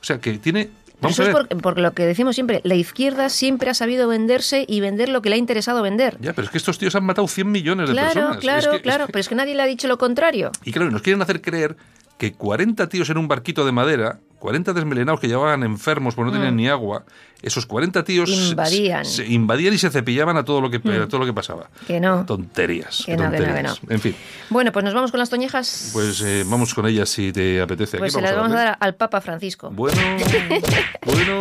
[0.00, 0.70] O sea, que tiene...
[1.00, 4.64] Vamos Eso es por, por lo que decimos siempre, la izquierda siempre ha sabido venderse
[4.68, 6.16] y vender lo que le ha interesado vender.
[6.20, 8.36] Ya, pero es que estos tíos han matado 100 millones de Claro, personas.
[8.38, 10.50] claro, Es que- es claro, que- pero es que nadie le ha dicho lo contrario.
[10.64, 11.76] Y claro, nos quieren hacer creer
[12.18, 16.36] que 40 tíos en un barquito de madera, 40 desmelenados que llevaban enfermos porque no
[16.36, 17.04] tenían ni agua,
[17.42, 18.48] esos 40 tíos se- Mm.
[18.50, 19.02] Invadían.
[19.02, 19.04] Mm.
[19.04, 21.70] Se, invadían y se cepillaban a todo lo que, a todo lo que pasaba.
[21.86, 22.24] Que no.
[22.26, 23.02] Tonterías.
[23.06, 23.82] Que no, que no, que tonterías.
[23.84, 23.92] no.
[23.94, 24.16] En fin,
[24.48, 25.90] Bueno, pues nos vamos con las toñejas.
[25.92, 27.98] pues eh, vamos con ellas si te apetece.
[27.98, 29.70] Pues ¿Qué se las vamos a dar al Papa Francisco.
[29.70, 30.00] Bueno,
[31.06, 31.40] bueno.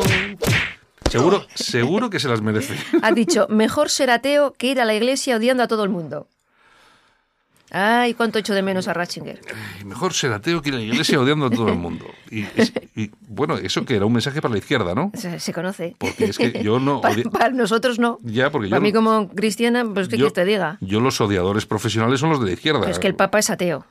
[1.10, 2.76] Seguro, seguro que se las merece.
[3.02, 6.28] Ha dicho, mejor ser ateo que ir a la iglesia odiando a todo el mundo.
[7.72, 9.40] Ay, cuánto echo de menos a Ratzinger.
[9.86, 12.06] Mejor ser ateo que ir a la iglesia odiando a todo el mundo.
[12.32, 15.12] Y, es- y, bueno, eso que era un mensaje para la izquierda, ¿no?
[15.14, 15.96] Se, se conoce.
[16.00, 18.18] Porque es que yo no para, nosotros no.
[18.24, 20.78] Ya, porque yo Para mí no- como cristiana, pues qué yo- quieres te diga.
[20.82, 22.80] Yo los odiadores profesionales son los de la izquierda.
[22.82, 23.86] Pero es que el Papa es ateo.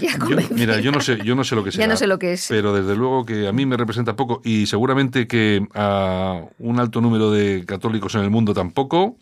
[0.00, 1.88] Ya Yo- mira, yo no sé, yo no sé lo que Ya será.
[1.88, 2.46] no sé lo que es.
[2.48, 7.00] Pero desde luego que a mí me representa poco y seguramente que a un alto
[7.00, 9.16] número de católicos en el mundo tampoco.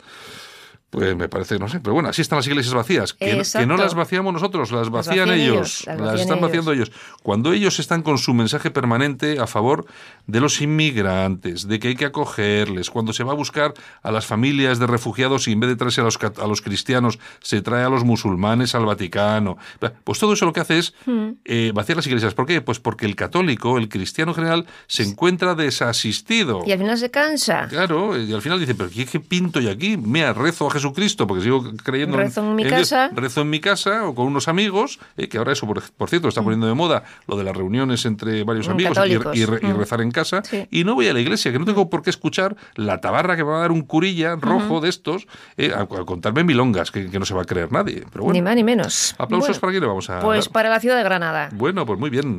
[0.95, 3.13] Pues me parece, no sé, pero bueno, así están las iglesias vacías.
[3.15, 6.41] Que, no- que no las vaciamos nosotros, las vacían, vacían ellos, ellos, las, están ellos.
[6.49, 6.93] vaciando ellos.
[7.23, 9.87] Cuando ellos están con su mensaje permanente a favor
[10.27, 14.27] de los inmigrantes, de que hay que acogerles, cuando se va a buscar a las
[14.27, 17.85] familias de refugiados y en vez de traerse a los, a los cristianos, se trae
[17.85, 19.57] a los musulmanes al Vaticano.
[20.05, 21.33] Pues todo eso lo que hace es Hmm.
[21.45, 22.35] eh, vaciar las iglesias.
[22.35, 22.61] ¿Por qué?
[22.61, 26.63] Pues porque el católico, el cristiano en general, se encuentra desasistido.
[26.67, 27.67] Y al final se cansa.
[27.69, 29.97] Claro, y al final dice, pero ¿qué, qué pinto yo aquí?
[29.97, 32.75] Mira, rezo a Jesucristo, porque sigo creyendo Rezo en mi Dios.
[32.75, 33.11] casa.
[33.15, 36.29] Rezo en mi casa o con unos amigos, eh, que ahora eso, por, por cierto,
[36.29, 39.37] está poniendo de moda lo de las reuniones entre varios Mm, amigos y, católicos.
[39.37, 39.77] y re- y Mm.
[39.79, 40.43] rezar en casa.
[40.45, 40.67] Sí.
[40.71, 43.45] Y no voy a la iglesia, que no tengo por qué escuchar la tabarra que
[43.45, 47.11] me va a dar un curilla rojo de estos eh, a, a contarme milongas, que,
[47.11, 48.05] que no se va a creer nadie.
[48.13, 49.15] Pero Ni más ni menos.
[49.19, 50.53] aplausos Bueno, para quién le vamos a Pues dar?
[50.53, 51.49] para la ciudad de Granada.
[51.53, 52.39] Bueno, pues muy bien.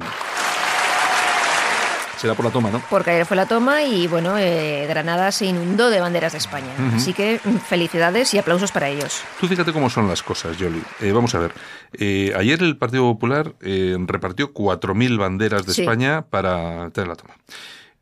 [2.17, 2.81] Será por la toma, ¿no?
[2.89, 6.71] Porque ayer fue la toma y bueno, eh, Granada se inundó de banderas de España.
[6.95, 9.21] Así que mm, felicidades y aplausos para ellos.
[9.39, 10.81] Tú fíjate cómo son las cosas, Yoli.
[11.01, 11.53] Eh, vamos a ver.
[11.93, 15.81] Eh, ayer el Partido Popular eh, repartió 4.000 banderas de Sí.
[15.81, 17.33] España para tener la toma.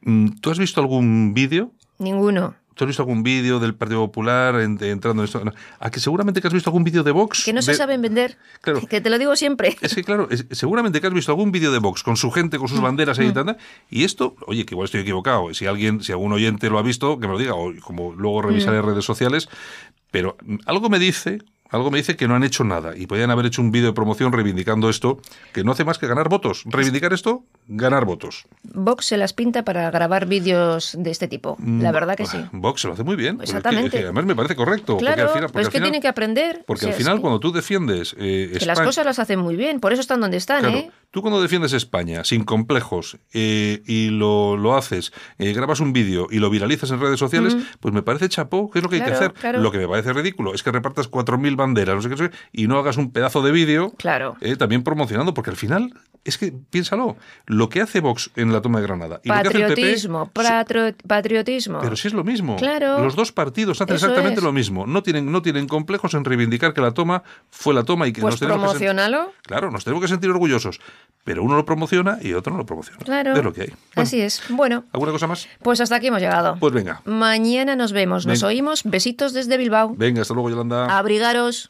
[0.01, 1.71] Mm, ¿Tú has visto algún vídeo?
[1.99, 2.55] Ninguno.
[2.75, 5.41] ¿Tú has visto algún vídeo del Partido Popular en- entrando en esto?
[5.79, 7.43] ¿A que seguramente que has visto algún vídeo de Vox?
[7.45, 8.37] Que no se De- saben vender.
[8.61, 8.81] Claro.
[8.87, 9.77] Que te lo digo siempre.
[9.81, 12.57] Es que claro, es- seguramente que has visto algún vídeo de Vox con su gente,
[12.57, 13.57] con sus Mm, banderas ahí y tal,
[13.89, 17.19] y esto, oye, que igual estoy equivocado, si alguien, si algún oyente lo ha visto,
[17.19, 18.85] que me lo diga, o como luego revisaré Mm.
[18.85, 19.49] redes sociales,
[20.11, 23.31] pero mm, algo me dice, algo me dice que no han hecho nada y podían
[23.31, 25.19] haber hecho un vídeo de promoción reivindicando esto,
[25.53, 26.61] que no hace más que ganar votos.
[26.65, 28.45] Reivindicar esto ganar votos.
[28.63, 31.57] Vox se las pinta para grabar vídeos de este tipo.
[31.59, 32.37] La Mm, verdad que sí.
[32.51, 33.35] Vox se lo hace muy bien.
[33.41, 33.87] Es que- Exactamente.
[33.87, 34.93] es que además me parece correcto.
[34.97, 36.63] porque Claro, al final- pero es que tiene que aprender.
[36.65, 39.19] Porque O sea, al final, que- cuando tú defiendes eh, que las España- cosas las
[39.19, 40.91] hacen muy bien, por eso están donde están, Claro, ¿eh?
[41.11, 46.27] tú cuando defiendes España sin complejos eh, y lo, lo haces, eh, grabas un vídeo
[46.29, 49.01] y lo viralizas en redes sociales, pues me parece chapó, ¿qué es lo que hay
[49.03, 49.33] que hacer?
[49.33, 49.59] claro.
[49.61, 52.77] Lo que me parece ridículo es que repartas 4.000 banderas, no sé qué, y no
[52.79, 54.35] hagas un pedazo de vídeo Claro.
[54.41, 57.17] eh, también promocionando, porque al final, es que piénsalo,
[57.53, 59.69] lo que hace Vox en la toma de Granada y lo que hace el PP...
[59.69, 61.79] Patriotismo, patro- patriotismo.
[61.81, 62.55] Pero si es lo mismo.
[62.57, 63.01] Claro.
[63.03, 64.43] Los dos partidos hacen exactamente es.
[64.43, 64.85] lo mismo.
[64.85, 68.21] No tienen, no tienen complejos en reivindicar que la toma fue la toma y que
[68.21, 69.31] Pues nos tenemos que promocionalo.
[69.43, 70.79] Claro, nos tenemos que sentir orgullosos.
[71.23, 72.99] Pero uno lo promociona y otro no lo promociona.
[73.03, 73.33] Claro.
[73.33, 73.67] Es lo que hay.
[73.67, 74.41] Bueno, Así es.
[74.49, 75.47] Bueno, ¿Alguna cosa más?
[75.61, 76.57] pues hasta aquí hemos llegado.
[76.59, 77.01] Pues venga.
[77.05, 78.81] Mañana nos vemos, nos oímos.
[78.83, 79.93] Besitos desde Bilbao.
[79.95, 80.97] Venga, hasta luego, Yolanda.
[80.97, 81.69] Abrigaros.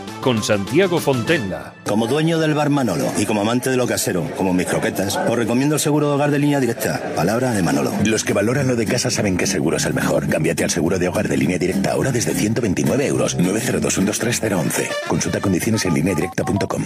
[0.21, 1.73] Con Santiago Fontenla.
[1.83, 5.35] Como dueño del bar Manolo y como amante de lo casero, como mis croquetas, os
[5.35, 7.01] recomiendo el seguro de hogar de línea directa.
[7.15, 7.91] Palabra de Manolo.
[8.05, 10.29] Los que valoran lo de casa saben que seguro es el mejor.
[10.29, 13.35] Cámbiate al seguro de hogar de línea directa ahora desde 129 euros.
[13.39, 14.89] 902-123-011.
[15.07, 16.85] Consulta condiciones en lineadirecta.com.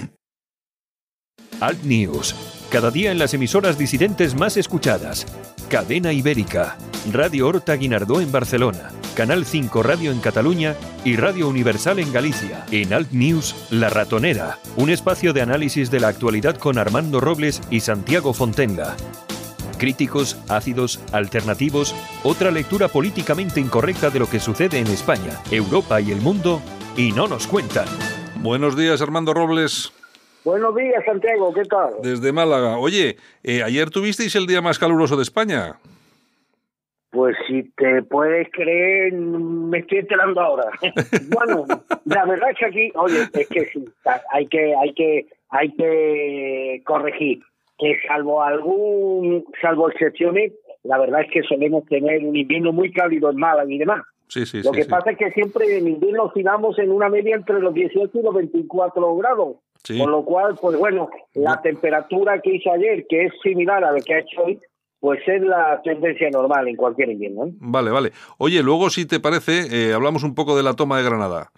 [1.59, 2.35] Alt News.
[2.69, 5.25] Cada día en las emisoras disidentes más escuchadas.
[5.69, 6.77] Cadena Ibérica.
[7.11, 8.91] Radio Horta Guinardó en Barcelona.
[9.15, 10.75] Canal 5 Radio en Cataluña
[11.05, 12.65] y Radio Universal en Galicia.
[12.69, 14.59] En Alt News, La Ratonera.
[14.75, 18.97] Un espacio de análisis de la actualidad con Armando Robles y Santiago Fontenga.
[19.77, 26.11] Críticos, ácidos, alternativos, otra lectura políticamente incorrecta de lo que sucede en España, Europa y
[26.11, 26.61] el mundo,
[26.97, 27.87] y no nos cuentan.
[28.41, 29.93] Buenos días, Armando Robles,
[30.43, 31.93] Buenos días, Santiago, ¿qué tal?
[32.03, 32.77] desde Málaga.
[32.77, 35.77] Oye, eh, ayer tuvisteis el día más caluroso de España.
[37.15, 40.69] Pues si te puedes creer, me estoy enterando ahora.
[41.33, 41.65] bueno,
[42.03, 43.85] la verdad es que aquí, oye, es que sí,
[44.33, 47.39] hay que, hay que, hay que corregir
[47.77, 50.51] que salvo algún, salvo excepciones,
[50.83, 54.03] la verdad es que solemos tener un invierno muy cálido en Málaga y demás.
[54.27, 57.37] Sí, sí, Lo sí, que pasa es que siempre en invierno oscilamos en una media
[57.37, 59.57] entre los 18 y los 24 grados.
[59.83, 59.99] Sí.
[59.99, 64.01] Con lo cual, pues bueno, la temperatura que hizo ayer, que es similar a la
[64.01, 64.59] que ha hecho hoy,
[65.05, 67.45] pues es la tendencia normal en cualquier invierno.
[67.45, 67.51] ¿eh?
[67.59, 68.11] Vale, vale.
[68.39, 71.51] Oye, luego, si te parece, eh, hablamos un poco de la toma de Granada.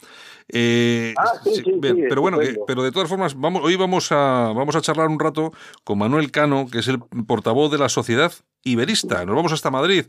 [0.49, 3.77] Eh, Ah, sí, sí, bien, sí, pero bueno, que- pero de todas formas, vamos, hoy
[3.77, 5.53] vamos a, vamos a charlar un rato
[5.85, 8.33] con Manuel Cano, que es el portavoz de la Sociedad
[8.63, 9.25] Iberista.
[9.25, 10.05] Nos vamos hasta Madrid.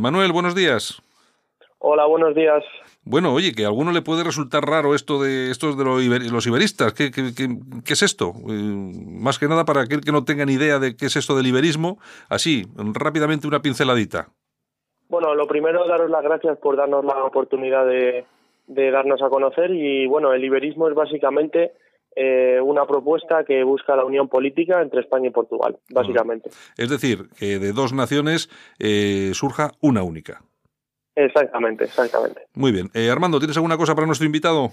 [0.00, 1.00] Manuel, buenos días.
[1.86, 2.64] Hola, buenos días.
[3.04, 6.30] Bueno, oye, que a alguno le puede resultar raro esto de estos de los, iber-
[6.30, 6.94] los iberistas.
[6.94, 8.32] ¿Qué, qué, qué- qué es esto?
[8.48, 8.52] Eh,
[9.20, 11.46] más que nada para aquel que no tenga ni idea de qué es esto del
[11.46, 11.98] iberismo,
[12.30, 14.28] así, rápidamente una pinceladita.
[15.10, 18.24] Bueno, lo primero, daros las gracias por darnos la oportunidad de,
[18.66, 21.72] de darnos a conocer y bueno, el iberismo es básicamente
[22.16, 26.48] eh, una propuesta que busca la unión política entre España y Portugal, básicamente.
[26.78, 30.40] Es decir, que de dos naciones eh, surja una única.
[31.16, 32.42] Exactamente, exactamente.
[32.54, 32.90] Muy bien.
[32.94, 34.70] Eh, Armando, ¿tienes alguna cosa para nuestro invitado?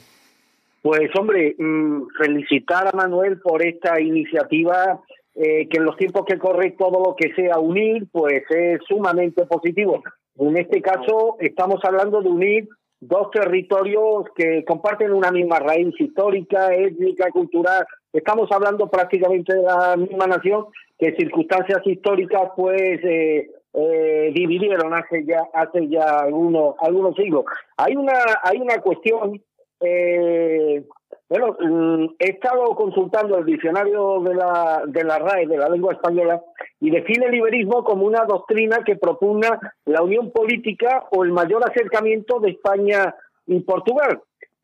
[0.82, 5.00] Pues hombre, mm, felicitar a Manuel por esta iniciativa
[5.36, 9.46] eh, que en los tiempos que corre todo lo que sea unir, pues es sumamente
[9.46, 10.04] positivo.
[10.38, 16.74] En este caso estamos hablando de unir dos territorios que comparten una misma raíz histórica,
[16.74, 17.86] étnica, cultural.
[18.12, 20.66] Estamos hablando prácticamente de la misma nación
[21.00, 27.46] que circunstancias históricas pues eh, eh, dividieron hace ya hace ya algunos algunos siglos.
[27.78, 29.42] Hay una hay una cuestión
[29.80, 30.84] eh,
[31.32, 35.94] bueno, mm, he estado consultando el diccionario de la, de la RAE, de la lengua
[35.94, 36.42] española,
[36.82, 41.64] y define el liberismo como una doctrina que propugna la unión política o el mayor
[41.64, 43.16] acercamiento de España
[43.48, 44.20] y Portugal.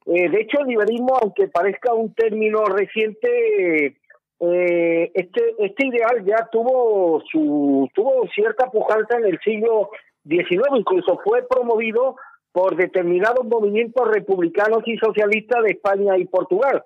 [0.08, 3.96] Eh, de hecho, el liberismo, aunque parezca un término reciente,
[4.39, 9.89] eh, este, este ideal ya tuvo, su, tuvo cierta pujanza en el siglo
[10.28, 12.15] XIX, incluso fue promovido
[12.52, 16.84] por determinados movimientos republicanos y socialistas de España y Portugal.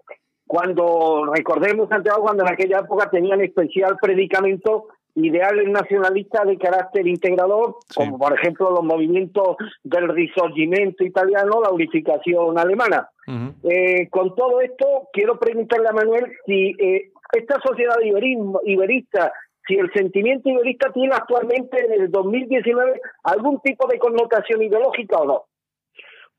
[0.48, 7.76] Cuando, recordemos, Santiago, cuando en aquella época tenían especial predicamento ideales nacionalistas de carácter integrador,
[7.94, 13.10] como por ejemplo los movimientos del risorgimento italiano, la unificación alemana.
[13.64, 19.32] Eh, con todo esto, quiero preguntarle a Manuel si eh, esta sociedad iberismo, iberista,
[19.68, 25.26] si el sentimiento iberista tiene actualmente en el 2019 algún tipo de connotación ideológica o
[25.26, 25.46] no.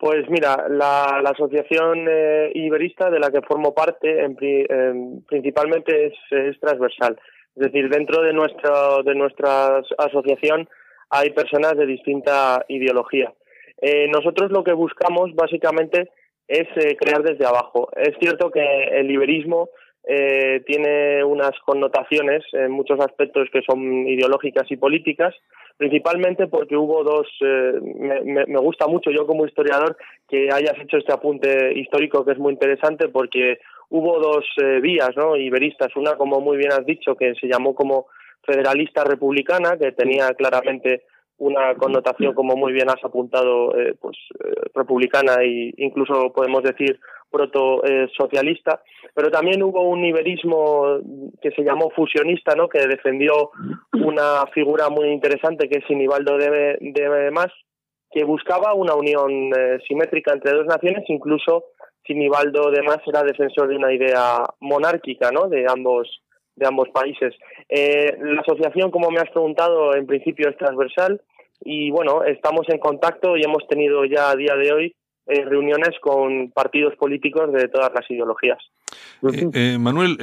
[0.02, 7.16] Pues mira, la, asociación eh, iberista de la que formo parte em, principalmente es, transversal.
[7.54, 10.68] Es decir, dentro de nuestra, de nuestra asociación
[11.08, 13.32] hay personas de distinta ideología.
[13.80, 16.10] Eh, nosotros lo que buscamos básicamente
[16.48, 17.88] es eh, crear desde abajo.
[17.94, 19.68] Es cierto que el liberismo
[20.04, 25.34] eh, tiene unas connotaciones en muchos aspectos que son ideológicas y políticas,
[25.76, 27.72] principalmente porque hubo dos, eh,
[28.24, 29.96] me, me, gusta mucho yo como historiador
[30.28, 33.58] que hayas hecho este apunte histórico que es muy interesante porque
[33.90, 35.36] hubo dos eh, vías ¿no?
[35.36, 38.06] iberistas, una como muy bien has dicho que se llamó como
[38.42, 41.04] federalista republicana, que tenía claramente
[41.38, 44.16] una connotación, como muy bien has apuntado, eh, pues
[44.74, 46.98] republicana e incluso podemos decir
[47.32, 51.00] proto-socialista, eh, pero también hubo un iberismo
[51.40, 52.68] que se llamó fusionista, ¿no?
[52.68, 53.50] que defendió
[53.92, 57.48] una figura muy interesante que es Sinibaldo de, de Más,
[58.10, 59.50] que buscaba una unión
[59.88, 61.64] simétrica entre dos naciones, incluso
[62.06, 65.48] Sinibaldo de Más era defensor de una idea monárquica, ¿no?
[65.48, 66.22] de ambos
[66.54, 67.34] de ambos países.
[67.70, 71.18] la asociación, como me has preguntado, en principio es transversal
[71.64, 75.98] y bueno, estamos en contacto y hemos tenido ya a día de hoy eh, reuniones
[76.00, 78.58] con partidos políticos de todas las ideologías.
[79.32, 80.16] Eh, eh, Manuel,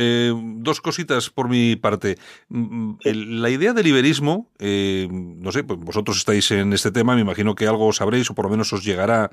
[0.62, 2.16] dos cositas por mi parte.
[2.50, 3.00] Mm, mm,
[3.42, 7.68] la idea del liberismo, no sé, pues vosotros estáis en este tema, me imagino que
[7.68, 9.32] algo sabréis o por lo menos os llegará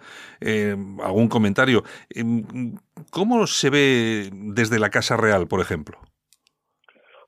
[1.02, 1.82] algún comentario.
[3.10, 5.98] ¿Cómo se ve desde la Casa Real, por ejemplo?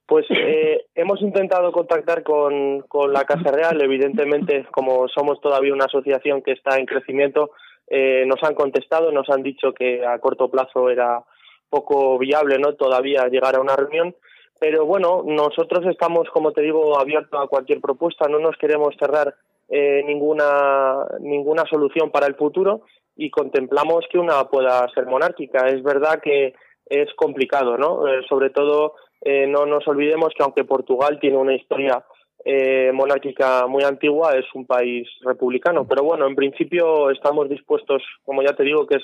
[0.09, 5.85] Pues eh, hemos intentado contactar con, con, la Casa Real, evidentemente, como somos todavía una
[5.85, 7.51] asociación que está en crecimiento,
[7.89, 11.23] eh, nos han contestado, nos han dicho que a corto plazo era
[11.69, 12.73] poco viable, ¿no?
[12.75, 14.15] Todavía llegar a una reunión,
[14.59, 19.35] pero bueno, nosotros estamos, como te digo, abiertos a cualquier propuesta, no nos queremos cerrar
[19.69, 22.81] eh, ninguna ninguna solución para el futuro
[23.15, 25.67] y contemplamos que una pueda ser monárquica.
[25.67, 26.53] Es verdad que
[26.85, 28.07] es complicado, ¿no?
[28.07, 32.03] Eh, sobre todo eh, no nos olvidemos que aunque Portugal tiene una historia
[32.45, 35.85] eh, monárquica muy antigua, es un país republicano.
[35.87, 39.03] Pero bueno, en principio estamos dispuestos, como ya te digo, que es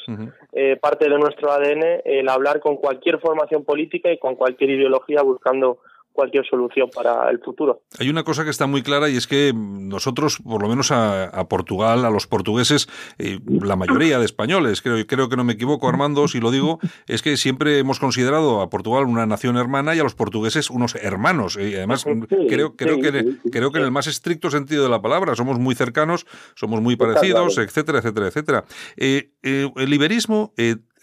[0.54, 5.22] eh, parte de nuestro ADN, el hablar con cualquier formación política y con cualquier ideología
[5.22, 5.80] buscando
[6.16, 7.82] cualquier solución para el futuro.
[8.00, 11.48] Hay una cosa que está muy clara y es que nosotros, por lo menos a,
[11.50, 12.88] Portugal, a los portugueses,
[13.20, 16.80] eh, la mayoría de españoles, creo, creo que no me equivoco, Armando, si lo digo,
[17.08, 20.96] es que siempre hemos considerado a Portugal una nación hermana y a los portugueses unos
[20.96, 21.58] hermanos.
[21.58, 22.06] Y además,
[22.48, 25.76] creo, creo, que, creo que en el más estricto sentido de la palabra, somos muy
[25.76, 26.26] cercanos,
[26.56, 28.66] somos muy parecidos, etcétera, etcétera, etcétera.
[28.96, 30.54] Eh, eh, el liberismo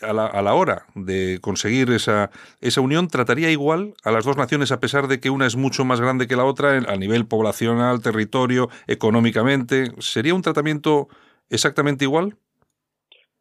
[0.03, 4.37] a la, a la, hora de conseguir esa, esa unión trataría igual a las dos
[4.37, 7.27] naciones a pesar de que una es mucho más grande que la otra a nivel
[7.27, 9.87] poblacional, territorio, económicamente.
[9.99, 11.09] ¿Sería un tratamiento
[11.51, 12.37] exactamente igual?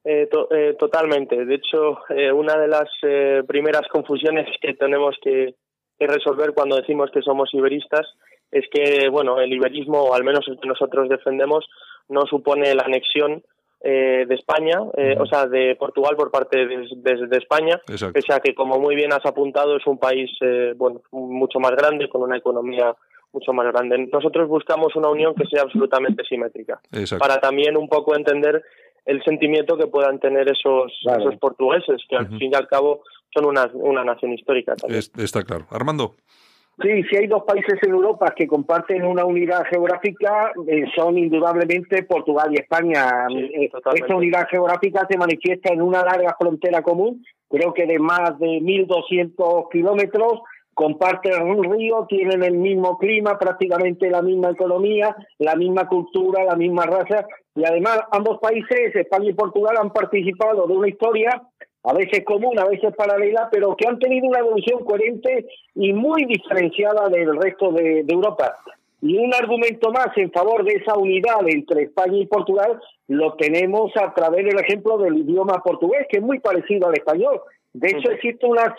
[0.03, 1.45] Eh, eh, totalmente.
[1.45, 2.89] De hecho, eh, una de las
[3.47, 5.55] primeras confusiones que tenemos que,
[5.99, 8.07] resolver cuando decimos que somos iberistas
[8.49, 11.69] es que, bueno, el iberismo, o al menos el que nosotros defendemos,
[12.09, 13.43] no supone la anexión
[13.83, 17.81] eh, de España, eh, o sea, de Portugal por parte de, de, España,
[18.13, 21.71] pese a que, como muy bien has apuntado, es un país eh, bueno mucho más
[21.71, 22.95] grande, con una economía
[23.33, 23.97] mucho más grande.
[24.13, 26.79] Nosotros buscamos una unión que sea absolutamente simétrica,
[27.17, 28.63] para también un poco entender
[29.05, 33.01] el sentimiento que puedan tener esos, esos portugueses, que al fin y al cabo
[33.33, 34.75] son una, una nación histórica.
[34.75, 35.01] También.
[35.17, 35.65] está claro.
[35.71, 36.13] Armando.
[36.81, 42.03] Sí, si hay dos países en Europa que comparten una unidad geográfica, eh, son indudablemente
[42.03, 43.27] Portugal y España.
[43.29, 48.39] Eh, esta unidad geográfica se manifiesta en una larga frontera común, creo que de más
[48.39, 50.41] de 1.200 kilómetros,
[50.73, 56.55] comparten un río, tienen el mismo clima, prácticamente la misma economía, la misma cultura, la
[56.55, 61.41] misma raza, y además ambos países, España y Portugal, han participado de una historia
[61.83, 66.25] a veces común, a veces paralela, pero que han tenido una evolución coherente y muy
[66.25, 68.57] diferenciada del resto de, Europa.
[69.01, 73.91] Y un argumento más en favor de esa unidad entre España y Portugal lo tenemos
[73.97, 77.41] a través del ejemplo del idioma portugués, que es muy parecido al español.
[77.73, 78.75] De hecho, existe una,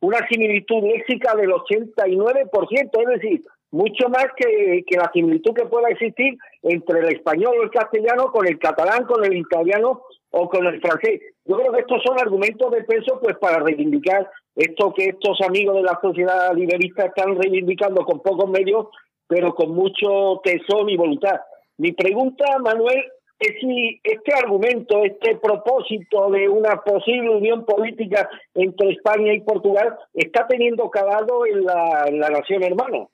[0.00, 5.88] una similitud léxica del 89%, es decir, mucho más que, que la similitud que pueda
[5.88, 10.02] existir entre el español o el castellano con el catalán, con el italiano
[10.36, 11.20] o con el francés.
[11.44, 15.76] Yo creo que estos son argumentos de peso pues para reivindicar esto que estos amigos
[15.76, 18.88] de la sociedad liberista están reivindicando con pocos medios,
[19.28, 21.40] pero con mucho tesón y voluntad.
[21.78, 23.04] Mi pregunta, Manuel,
[23.38, 29.96] es si este argumento, este propósito de una posible unión política entre España y Portugal
[30.14, 33.06] está teniendo calado en la, en la nación hermana.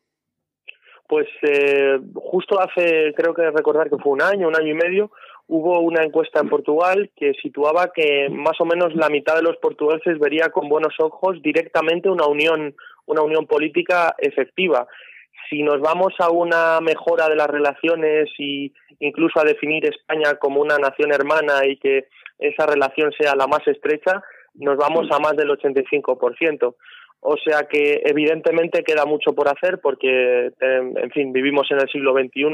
[1.06, 5.10] Pues eh, justo hace, creo que recordar que fue un año, un año y medio,
[5.50, 9.56] hubo una encuesta en Portugal que situaba que más o menos la mitad de los
[9.56, 12.74] portugueses vería con buenos ojos directamente una unión
[13.06, 14.86] una unión política efectiva.
[15.48, 20.60] Si nos vamos a una mejora de las relaciones y incluso a definir España como
[20.60, 22.06] una nación hermana y que
[22.38, 24.22] esa relación sea la más estrecha,
[24.54, 26.76] nos vamos a más del 85%.
[27.22, 32.14] O sea que evidentemente queda mucho por hacer porque, en fin, vivimos en el siglo
[32.14, 32.44] XXI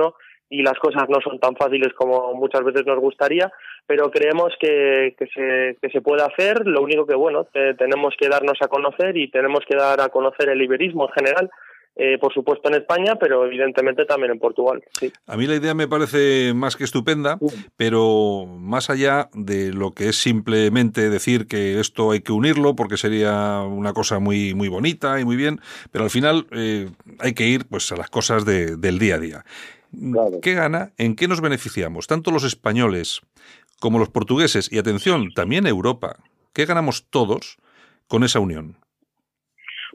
[0.48, 3.50] y las cosas no son tan fáciles como muchas veces nos gustaría,
[3.86, 6.66] pero creemos que, que, se, que se puede hacer.
[6.66, 7.46] Lo único que, bueno,
[7.78, 11.50] tenemos que darnos a conocer y tenemos que dar a conocer el iberismo en general
[11.98, 14.84] eh, por supuesto en España, pero evidentemente también en Portugal.
[15.00, 15.10] Sí.
[15.26, 17.38] A mí la idea me parece más que estupenda,
[17.78, 22.98] pero más allá de lo que es simplemente decir que esto hay que unirlo porque
[22.98, 25.58] sería una cosa muy, muy bonita y muy bien,
[25.90, 29.44] pero al final eh, hay que ir pues a las cosas del día a día.
[30.42, 30.92] ¿Qué gana?
[30.98, 32.06] ¿En qué nos beneficiamos?
[32.06, 33.22] Tanto los españoles
[33.80, 36.16] como los portugueses y atención, también Europa.
[36.52, 37.58] ¿Qué ganamos todos
[38.08, 38.76] con esa unión?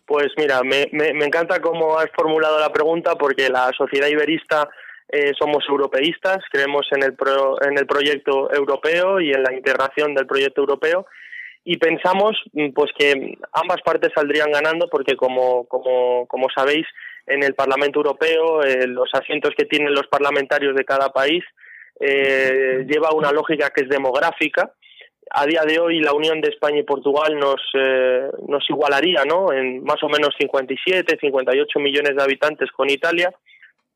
[0.05, 4.69] Pues mira, me, me, encanta cómo has formulado la pregunta porque la sociedad iberista
[5.07, 7.15] eh, somos europeístas, creemos en el,
[7.67, 11.05] en el proyecto europeo y en la integración del proyecto europeo
[11.63, 16.85] y pensamos mm, pues que ambas partes saldrían ganando porque como, como, como sabéis
[17.27, 21.43] en el Parlamento Europeo eh, los asientos que tienen los parlamentarios de cada país
[21.99, 24.73] eh, lleva una lógica que es demográfica
[25.33, 29.53] a día de hoy la unión de España y Portugal nos, eh, nos igualaría ¿no?
[29.53, 33.33] en más o menos 57, 58 millones de habitantes con Italia,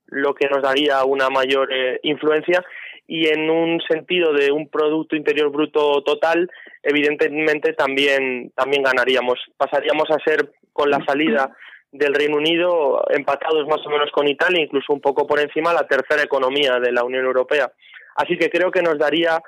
[0.08, 2.64] lo que nos daría una mayor eh, influencia
[3.08, 6.50] y en un sentido de un Producto Interior Bruto total,
[6.82, 9.40] evidentemente también, también ganaríamos.
[9.58, 11.56] Pasaríamos a ser con la salida
[11.92, 15.88] del Reino Unido empatados más o menos con Italia, incluso un poco por encima la
[15.88, 17.72] tercera economía de la Unión Europea.
[18.16, 19.42] Así que creo que nos daría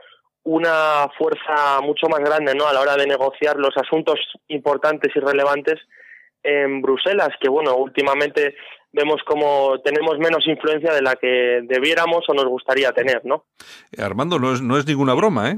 [0.43, 2.67] una fuerza mucho más grande ¿no?
[2.67, 5.75] a la hora de negociar los asuntos importantes y relevantes
[6.43, 8.55] en Bruselas, que bueno, últimamente
[8.91, 13.45] vemos como tenemos menos influencia de la que debiéramos o nos gustaría tener, ¿no?
[13.91, 15.55] Eh, Armando, no es, no es ninguna broma, ¿eh?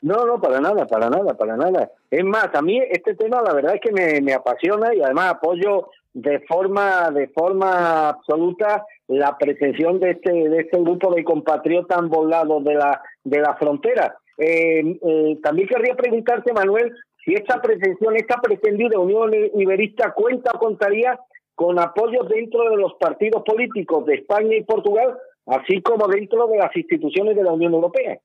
[0.00, 1.90] No, no, para nada, para nada, para nada.
[2.10, 5.34] Es más, a mí este tema la verdad es que me, me apasiona y además
[5.34, 12.02] apoyo de forma de forma absoluta la pretensión de este de este grupo de compatriotas
[12.08, 16.92] volados de la de la frontera eh, eh, también querría preguntarte, Manuel,
[17.24, 21.18] si esta pretensión, esta pretendida Unión Iberista cuenta o contaría
[21.54, 26.58] con apoyo dentro de los partidos políticos de España y Portugal, así como dentro de
[26.58, 28.18] las instituciones de la Unión Europea.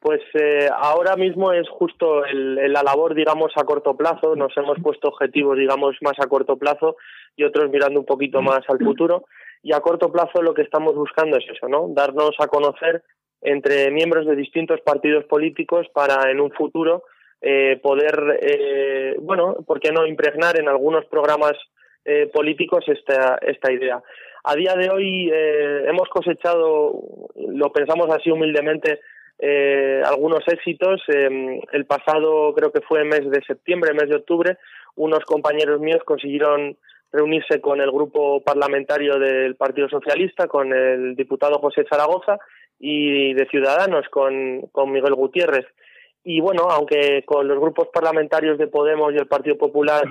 [0.00, 4.36] Pues eh, ahora mismo es justo la labor, digamos, a corto plazo.
[4.36, 6.96] Nos hemos puesto objetivos, digamos, más a corto plazo
[7.34, 9.24] y otros mirando un poquito más al futuro.
[9.62, 11.88] Y a corto plazo lo que estamos buscando es eso, ¿no?
[11.88, 13.02] Darnos a conocer
[13.40, 17.04] entre miembros de distintos partidos políticos para en un futuro
[17.40, 21.52] eh, poder, eh, bueno, ¿por qué no impregnar en algunos programas
[22.06, 24.02] eh, políticos esta, esta idea?
[24.44, 27.02] A día de hoy eh, hemos cosechado,
[27.48, 29.00] lo pensamos así humildemente,
[29.38, 31.02] eh, algunos éxitos.
[31.08, 34.56] el pasado, creo que fue mes de septiembre, mes de octubre,
[34.94, 36.76] unos compañeros míos consiguieron
[37.12, 42.38] reunirse con el grupo parlamentario del Partido Socialista, con el diputado José Zaragoza,
[42.78, 45.66] y de Ciudadanos con, con Miguel Gutiérrez.
[46.28, 50.02] Y bueno, aunque con los grupos parlamentarios de Podemos y el Partido Popular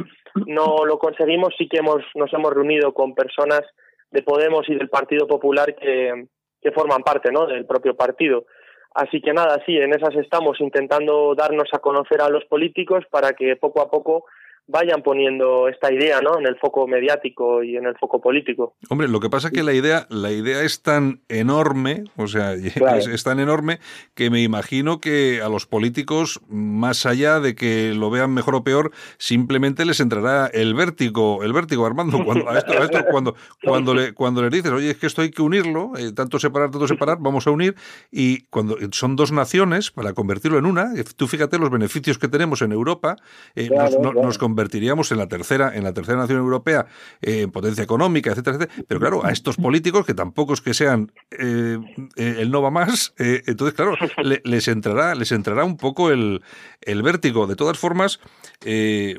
[0.45, 3.63] no lo conseguimos, sí que hemos, nos hemos reunido con personas
[4.11, 6.28] de Podemos y del Partido Popular que,
[6.61, 7.45] que forman parte ¿no?
[7.47, 8.45] del propio partido.
[8.93, 13.34] Así que nada, sí, en esas estamos intentando darnos a conocer a los políticos para
[13.34, 14.24] que poco a poco
[14.68, 16.39] vayan poniendo esta idea ¿no?
[16.39, 18.76] en el foco mediático y en el foco político.
[18.89, 22.53] Hombre, lo que pasa es que la idea, la idea es tan enorme, o sea,
[22.53, 23.80] es, tan enorme
[24.16, 28.63] que me imagino que a los políticos, más allá de que lo vean mejor o
[28.63, 32.74] peor, simplemente les entrará el vértigo, el vértigo, Armando, cuando, a esto,
[33.11, 36.39] cuando, cuando, le, cuando les dices, oye, es que esto hay que unirlo, eh, tanto
[36.39, 37.76] separar, tanto separar, vamos a unir,
[38.11, 42.28] y cuando son dos naciones, para convertirlo en una, eh, tú fíjate los beneficios que
[42.28, 43.18] tenemos en Europa,
[43.55, 46.86] eh, nos, nos convertiríamos en la tercera, en la tercera nación europea
[47.22, 48.86] eh, en potencia económica, etcétera, etcétera.
[48.88, 51.78] Pero claro, a estos políticos, que tampoco es que sean eh,
[52.16, 53.97] eh, el no va más, entonces, claro,
[54.43, 56.41] les entrará, les entrará un poco el,
[56.80, 57.47] el vértigo.
[57.47, 58.22] De todas formas,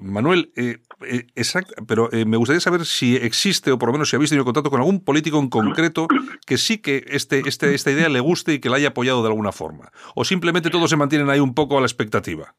[0.00, 0.52] Manuel,
[1.86, 4.80] pero me gustaría saber si existe, o por lo menos si habéis tenido contacto con
[4.80, 6.08] algún político en concreto
[6.46, 9.28] que sí que este, este, esta idea le guste y que la haya apoyado de
[9.28, 9.92] alguna forma.
[10.14, 12.54] O simplemente todos se mantienen ahí un poco a la expectativa.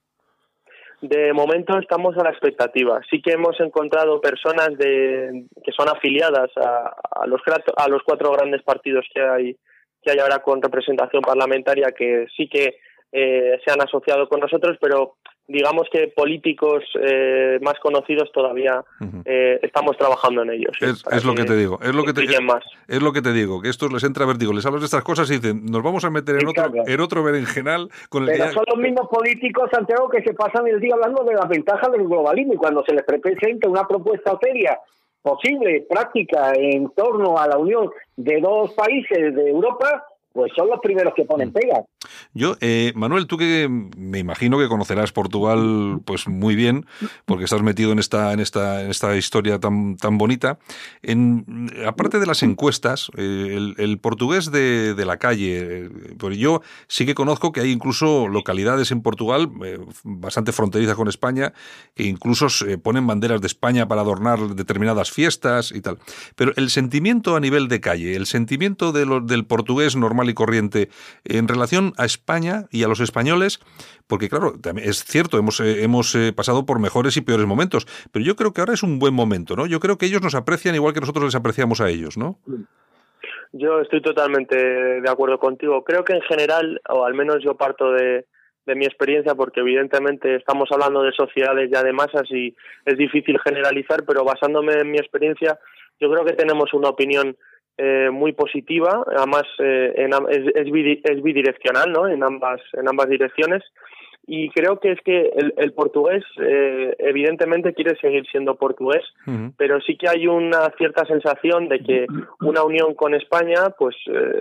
[1.01, 2.99] De momento estamos a la expectativa.
[3.09, 7.41] Sí que hemos encontrado personas de, que son afiliadas a, los,
[7.75, 9.55] a los cuatro grandes partidos que hay,
[10.01, 12.77] que hay ahora con representación parlamentaria que sí que
[13.11, 15.17] eh, se han asociado con nosotros, pero
[15.47, 18.83] digamos que políticos eh, más conocidos todavía
[19.25, 20.75] eh, estamos trabajando en ellos.
[20.81, 23.69] Es, lo que, te digo, es lo que te, es, lo que te digo, que
[23.69, 26.37] esto les entra vértigo, les hablas de estas cosas y dicen, nos vamos a meter
[26.41, 30.33] en otro, en otro berenjenal con el Pero son los mismos políticos, Santiago, que se
[30.33, 33.87] pasan el día hablando de las ventajas del globalismo y cuando se les presenta una
[33.87, 34.77] propuesta seria
[35.21, 40.79] posible, práctica, en torno a la unión de dos países de Europa, pues son los
[40.79, 41.53] primeros que ponen mm.
[42.33, 46.85] Yo, eh, Manuel, tú que me imagino que conocerás Portugal pues muy bien,
[47.25, 50.59] porque estás metido en esta, en esta, en esta historia tan, tan bonita.
[51.85, 57.51] Aparte de las encuestas, eh, el, portugués de, la calle, pues yo sí que conozco
[57.51, 59.49] que hay incluso localidades en Portugal
[60.03, 61.53] bastante fronterizas con España,
[61.95, 65.97] que incluso se ponen banderas de España para adornar determinadas fiestas y tal.
[66.35, 70.89] Pero el sentimiento a nivel de calle, el sentimiento de del portugués normal y corriente
[71.23, 73.59] en relación a España y a los españoles,
[74.07, 78.23] porque claro, es cierto, hemos, eh, hemos eh, pasado por mejores y peores momentos, pero
[78.23, 79.65] yo creo que ahora es un buen momento, ¿no?
[79.65, 82.39] Yo creo que ellos nos aprecian igual que nosotros les apreciamos a ellos, ¿no?
[83.53, 85.83] Yo estoy totalmente de acuerdo contigo.
[85.83, 88.25] Creo que en general, o al menos yo parto de,
[88.67, 93.39] de mi experiencia, porque evidentemente estamos hablando de sociedades ya de masas y es difícil
[93.39, 95.57] generalizar, pero basándome en mi experiencia,
[95.99, 97.37] yo creo que tenemos una opinión
[97.77, 102.07] eh, muy positiva, además eh, en, es, es, bidireccional, ¿no?
[102.07, 103.63] En ambas, en ambas direcciones.
[104.29, 109.03] Y creo que es que el, el portugués, eh, evidentemente, quiere seguir siendo portugués,
[109.55, 112.07] pero sí que hay una cierta sensación de que
[112.41, 113.95] una unión con España, pues,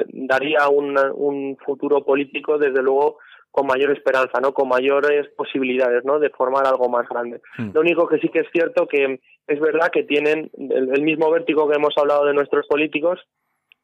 [0.09, 3.19] daría un, un futuro político, desde luego,
[3.57, 4.53] con mayor esperanza, ¿no?
[4.53, 6.19] Con mayores posibilidades, ¿no?
[6.19, 7.41] De formar algo más grande.
[7.57, 7.71] Hmm.
[7.73, 11.67] Lo único que sí que es cierto que es verdad que tienen el, mismo vértigo
[11.67, 13.19] que hemos hablado de nuestros políticos,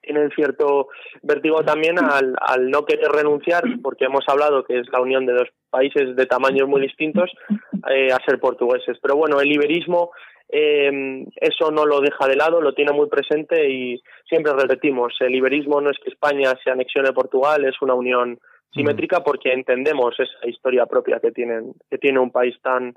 [0.03, 0.89] tienen cierto
[1.23, 5.33] vértigo también al, al no querer renunciar, porque hemos hablado que es la unión de
[5.33, 7.31] dos países de tamaños muy distintos,
[7.89, 8.99] eh, a ser portugueses.
[9.01, 10.11] Pero bueno, el iberismo
[10.51, 15.35] eh, eso no lo deja de lado, lo tiene muy presente y siempre repetimos, el
[15.35, 18.39] iberismo no es que España se anexione a Portugal, es una unión
[18.73, 22.95] simétrica porque entendemos esa historia propia que tienen que tiene un país tan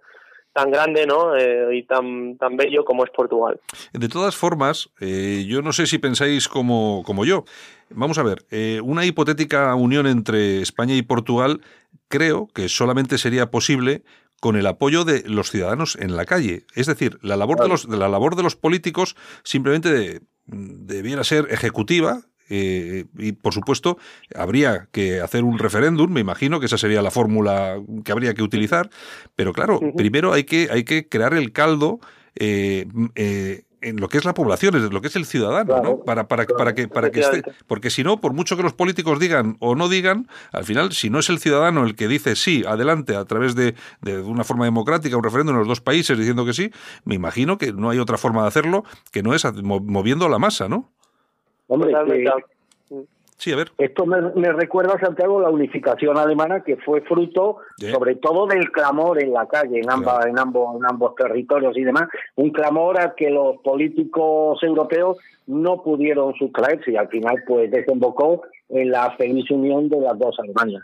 [0.55, 1.35] tan grande ¿no?
[1.35, 3.59] Eh, y tan, tan bello como es Portugal.
[3.91, 7.43] De todas formas, eh, yo no sé si pensáis como, como yo.
[7.89, 11.59] Vamos a ver, eh, una hipotética unión entre España y Portugal
[12.07, 14.03] creo que solamente sería posible
[14.39, 16.63] con el apoyo de los ciudadanos en la calle.
[16.73, 21.47] Es decir, la labor, de, los, de la labor de los políticos simplemente debiera ser
[21.49, 23.97] ejecutiva, eh, y por supuesto,
[24.35, 28.43] habría que hacer un referéndum, me imagino que esa sería la fórmula que habría que
[28.43, 28.89] utilizar,
[29.35, 31.99] pero claro, primero hay que, hay que crear el caldo
[32.35, 35.99] eh, eh, en lo que es la población, en lo que es el ciudadano, ¿no?
[35.99, 37.43] Para, para, para que, para que esté.
[37.67, 41.11] Porque si no, por mucho que los políticos digan o no digan, al final, si
[41.11, 44.65] no es el ciudadano el que dice sí, adelante, a través de, de una forma
[44.65, 46.71] democrática, un referéndum en los dos países diciendo que sí,
[47.03, 50.67] me imagino que no hay otra forma de hacerlo que no es moviendo la masa,
[50.67, 50.94] ¿no?
[51.67, 51.93] Hombre,
[53.37, 53.71] sí, a ver.
[53.77, 59.33] Esto me, recuerda, Santiago, la unificación alemana que fue fruto, sobre todo del clamor en
[59.33, 63.29] la calle, en, ambas, en, ambos, en ambos territorios y demás, un clamor al que
[63.29, 69.89] los políticos europeos no pudieron sustraerse y al final pues desembocó en la feliz unión
[69.89, 70.83] de las dos Alemanias.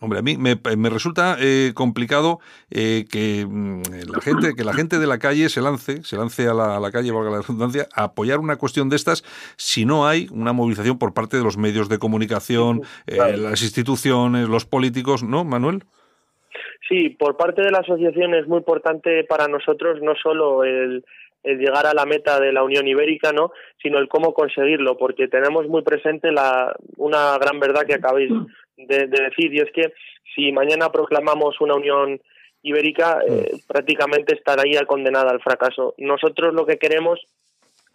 [0.00, 2.40] Hombre, a mí me, resulta eh, complicado
[2.70, 3.82] eh, que mm,
[4.12, 7.10] la gente que la gente de la calle se lance, se lance a la, calle,
[7.10, 9.22] valga la redundancia, a apoyar una cuestión de estas
[9.56, 14.48] si no hay una movilización por parte de los medios de comunicación, eh, las instituciones,
[14.48, 15.84] los políticos, ¿no, Manuel?
[16.88, 21.04] Sí, por parte de la asociación es muy importante para nosotros no solo el,
[21.44, 23.52] llegar a la meta de la Unión Ibérica, ¿no?
[23.82, 28.30] sino el cómo conseguirlo, porque tenemos muy presente la, una gran verdad que acabáis
[28.86, 29.92] de, decir, y es que
[30.34, 32.20] si mañana proclamamos una unión
[32.62, 33.58] ibérica, eh, mm.
[33.66, 35.94] prácticamente estaría condenada al fracaso.
[35.98, 37.20] Nosotros lo que queremos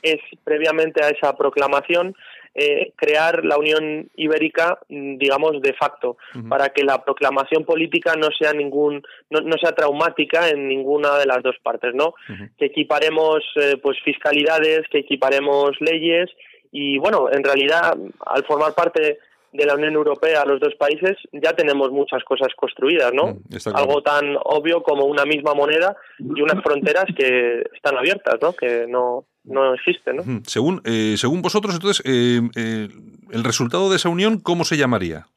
[0.02, 2.16] es, previamente a esa proclamación,
[2.60, 6.18] eh, crear la Unión Ibérica, mm, digamos, de facto,
[6.50, 11.44] para que la proclamación política no sea ningún, no, sea traumática en ninguna de las
[11.44, 12.16] dos partes, ¿no?
[12.58, 16.32] Que equiparemos, eh, pues, fiscalidades, que equiparemos leyes
[16.72, 19.20] y, bueno, en realidad, al formar parte
[19.52, 23.28] de la Unión Europea a los dos países ya tenemos muchas cosas construidas, ¿no?
[23.28, 28.54] Mm, Algo tan obvio como una misma moneda y unas fronteras que están abiertas, ¿no?
[28.54, 30.24] Que no, no existen, ¿no?
[30.46, 32.90] Según, eh, según vosotros, entonces, eh, eh,
[33.32, 35.28] el resultado de esa unión, ¿cómo se llamaría?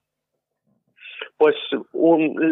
[1.36, 1.54] Pues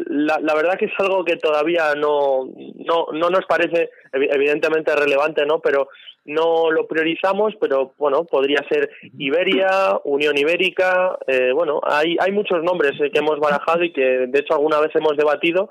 [0.07, 2.47] la, la, verdad que es algo que todavía no,
[2.87, 5.61] no, no nos parece evidentemente relevante, ¿no?
[5.61, 5.89] Pero
[6.29, 12.63] no lo priorizamos, pero bueno, podría ser Iberia, Unión Ibérica, eh, bueno, hay, hay muchos
[12.63, 15.71] nombres eh, que hemos barajado y que de hecho alguna vez hemos debatido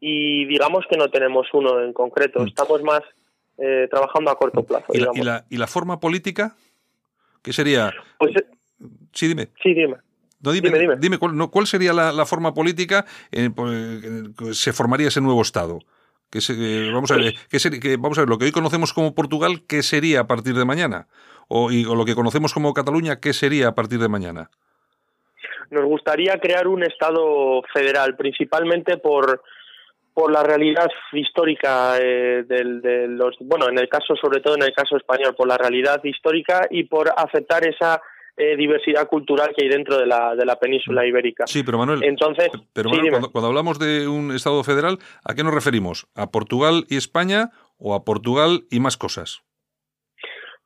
[0.00, 2.40] y digamos que no tenemos uno en concreto.
[2.40, 2.48] Mm.
[2.48, 3.00] Estamos más
[3.58, 4.86] eh, trabajando a corto plazo.
[4.92, 6.54] ¿Y la, y la- y la forma política?
[7.42, 7.92] ¿Qué sería?
[8.18, 8.44] Pues, eh,
[9.12, 9.48] Sí, dime.
[9.62, 9.96] sí, dime.
[10.42, 11.18] No, dime, Dime, dime.
[11.18, 15.40] ¿cuál, no, ¿cuál sería la, la forma política en en que se formaría ese nuevo
[15.40, 15.78] Estado?
[16.30, 18.52] Que se- eh, vamos, a ver, ¿qué sería- que- vamos a ver, lo que hoy
[18.52, 21.06] conocemos como Portugal, ¿qué sería a partir de mañana?
[21.48, 24.50] O, y, o lo que conocemos como Cataluña, ¿qué sería a partir de mañana?
[25.70, 29.42] Nos gustaría crear un Estado federal, principalmente por
[30.14, 34.62] por la realidad histórica eh, del, de los bueno en el caso sobre todo en
[34.62, 38.00] el caso español por la realidad histórica y por aceptar esa
[38.36, 42.02] eh, diversidad cultural que hay dentro de la de la península ibérica Sí, pero Manuel,
[42.02, 46.06] entonces pero Manuel, cuando, cuando hablamos de un Estado federal, ¿a qué nos referimos?
[46.16, 49.42] ¿A Portugal y España o a Portugal y más cosas?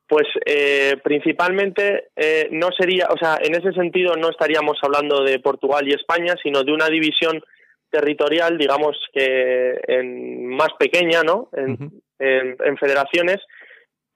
[0.07, 5.37] Pues eh, principalmente eh, no sería, o sea, en ese sentido no estaríamos hablando de
[5.39, 7.43] Portugal y España, sino de una división
[7.91, 11.49] territorial, digamos que en, más pequeña, ¿no?
[11.53, 12.01] En, Ujú.
[12.17, 13.37] en- en federaciones.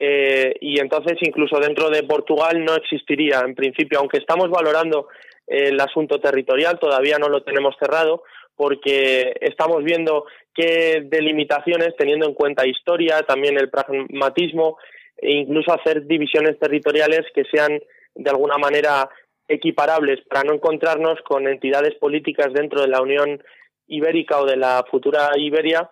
[0.05, 5.07] Eh, y entonces incluso dentro de Portugal no existiría, en principio, aunque estamos valorando
[5.47, 8.23] el asunto territorial, todavía no lo tenemos cerrado,
[8.57, 14.77] porque estamos viendo qué delimitaciones, teniendo en cuenta historia, también el pragmatismo,
[15.15, 17.79] e incluso hacer divisiones territoriales que sean
[18.13, 19.09] de alguna manera
[19.47, 23.41] equiparables para no encontrarnos con entidades políticas dentro de la Unión
[23.87, 25.89] Ibérica o de la futura Iberia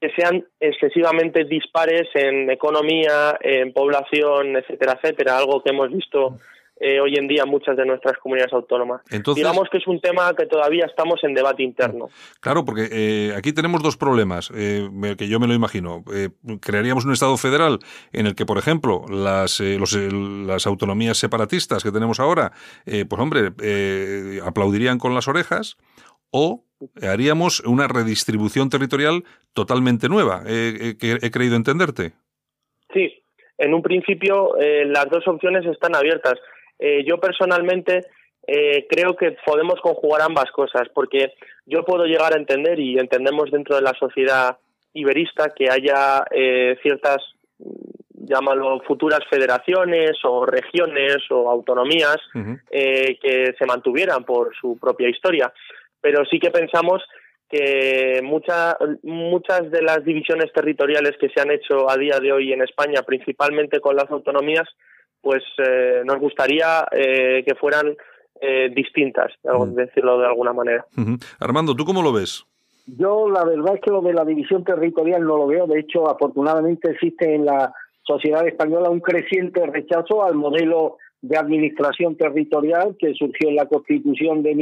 [0.00, 6.38] que sean excesivamente dispares en economía, en población, etcétera, etcétera, algo que hemos visto
[6.82, 9.02] eh, hoy en día en muchas de nuestras comunidades autónomas.
[9.10, 12.08] Entonces- Digamos que es un tema que todavía estamos en debate interno.
[12.40, 14.88] Claro, porque eh, aquí tenemos dos problemas, eh,
[15.18, 16.02] que yo me lo imagino.
[16.14, 16.30] Eh,
[16.62, 17.80] crearíamos un Estado federal
[18.14, 22.52] en el que, por ejemplo, las, eh, los, las autonomías separatistas que tenemos ahora,
[22.86, 25.76] eh, pues hombre, eh, aplaudirían con las orejas,
[26.30, 26.64] o
[27.02, 32.12] haríamos una redistribución territorial totalmente nueva, eh, eh, que he creído entenderte.
[32.92, 33.22] Sí,
[33.58, 36.34] en un principio eh, las dos opciones están abiertas.
[36.78, 38.06] Eh, yo personalmente
[38.46, 41.34] eh, creo que podemos conjugar ambas cosas, porque
[41.66, 44.56] yo puedo llegar a entender y entendemos dentro de la sociedad
[44.94, 47.18] iberista que haya eh, ciertas,
[48.12, 52.16] llámalo, futuras federaciones o regiones o autonomías
[52.72, 55.52] que se mantuvieran por su propia historia.
[56.00, 57.02] Pero sí que pensamos
[57.48, 62.52] que mucha- muchas de las divisiones territoriales que se han hecho a día de hoy
[62.52, 64.68] en España, principalmente con las autonomías,
[65.20, 67.96] pues eh, nos gustaría eh, que fueran
[68.42, 69.74] eh, distintas, por Mm.
[69.74, 70.86] decirlo de alguna manera.
[71.40, 72.44] Armando, ¿tú cómo lo ves?
[72.86, 75.66] Yo la verdad es que lo de la división territorial no lo veo.
[75.66, 77.70] De hecho, afortunadamente existe en la
[78.02, 84.42] sociedad española un creciente rechazo al modelo de administración territorial que surgió en la Constitución
[84.42, 84.54] de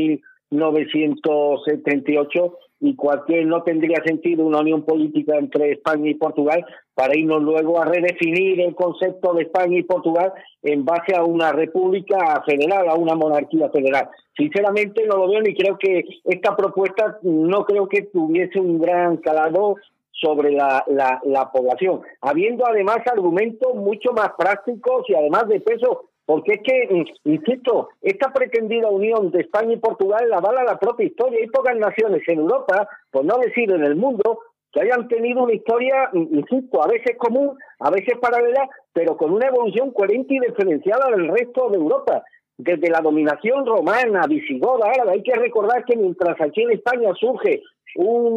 [0.50, 7.42] 1978 y cualquier no tendría sentido una unión política entre España y Portugal para irnos
[7.42, 10.32] luego a redefinir el concepto de España y Portugal
[10.62, 14.08] en base a una república federal, a una monarquía federal.
[14.36, 19.16] Sinceramente no lo veo ni creo que esta propuesta no creo que tuviese un gran
[19.16, 19.76] calado
[20.12, 26.07] sobre la, la, la población, habiendo además argumentos mucho más prácticos y además de peso,
[26.28, 31.06] porque es que, insisto, esta pretendida unión de España y Portugal la avala la propia
[31.06, 31.38] historia.
[31.40, 35.54] Hay pocas naciones en Europa, por no decir en el mundo, que hayan tenido una
[35.54, 41.08] historia, insisto, a veces común, a veces paralela, pero con una evolución coherente y diferenciada
[41.16, 42.22] del resto de Europa.
[42.58, 47.62] Desde la dominación romana, visigoda, árabe, hay que recordar que mientras aquí en España surge
[47.96, 48.34] un,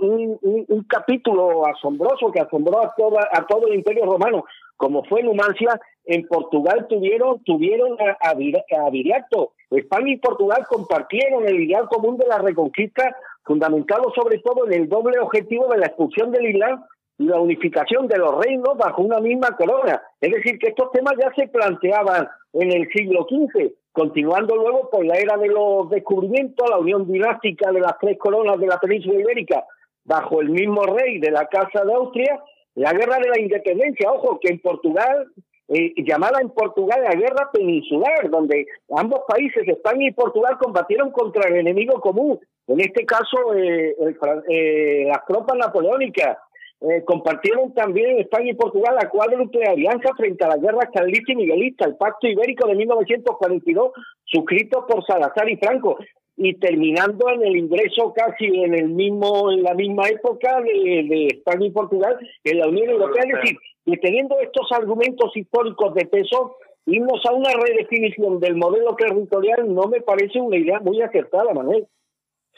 [0.00, 4.42] un, un- un capítulo asombroso que asombró a, toda, a todo el imperio romano,
[4.76, 5.78] como fue Numancia,
[6.08, 9.52] en Portugal tuvieron tuvieron a, a, a Viriato.
[9.70, 14.88] España y Portugal compartieron el ideal común de la reconquista, fundamentado sobre todo en el
[14.88, 16.82] doble objetivo de la expulsión del Islam
[17.18, 20.02] y la unificación de los reinos bajo una misma corona.
[20.18, 25.04] Es decir, que estos temas ya se planteaban en el siglo XV, continuando luego por
[25.04, 29.20] la era de los descubrimientos, la unión dinástica de las tres coronas de la península
[29.20, 29.62] ibérica
[30.04, 32.40] bajo el mismo rey de la Casa de Austria,
[32.76, 35.26] la guerra de la independencia, ojo, que en Portugal,
[35.68, 38.66] eh, llamada en Portugal la guerra peninsular, donde
[38.96, 44.16] ambos países, España y Portugal, combatieron contra el enemigo común, en este caso eh, el
[44.48, 46.38] eh, las tropas napoleónicas.
[46.80, 51.36] Eh, compartieron también España y Portugal la cuádruple alianza frente a las guerras carlista y
[51.36, 53.90] miguelista, el pacto ibérico de 1942,
[54.24, 55.98] suscrito por Salazar y Franco
[56.36, 61.26] y terminando en el ingreso casi en el mismo en la misma época de, de
[61.26, 63.58] España y Portugal en la Unión Europea, es decir,
[63.88, 69.84] y teniendo estos argumentos históricos de peso, irnos a una redefinición del modelo territorial no
[69.88, 71.86] me parece una idea muy acertada, Manuel.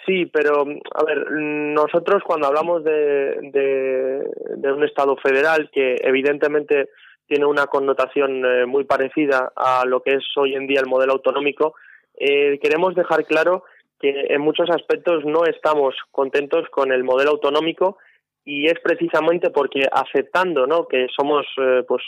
[0.05, 6.89] Sí, pero a ver, nosotros cuando hablamos de, de, un Estado federal que evidentemente
[7.29, 11.13] tiene una connotación eh, muy parecida a lo que es hoy en día el modelo
[11.13, 11.75] autonómico,
[12.17, 13.63] eh, queremos dejar claro
[14.01, 17.99] que en muchos aspectos no estamos contentos con el modelo autonómico
[18.45, 20.87] y es precisamente porque aceptando ¿no?
[20.87, 22.03] que somos eh, pues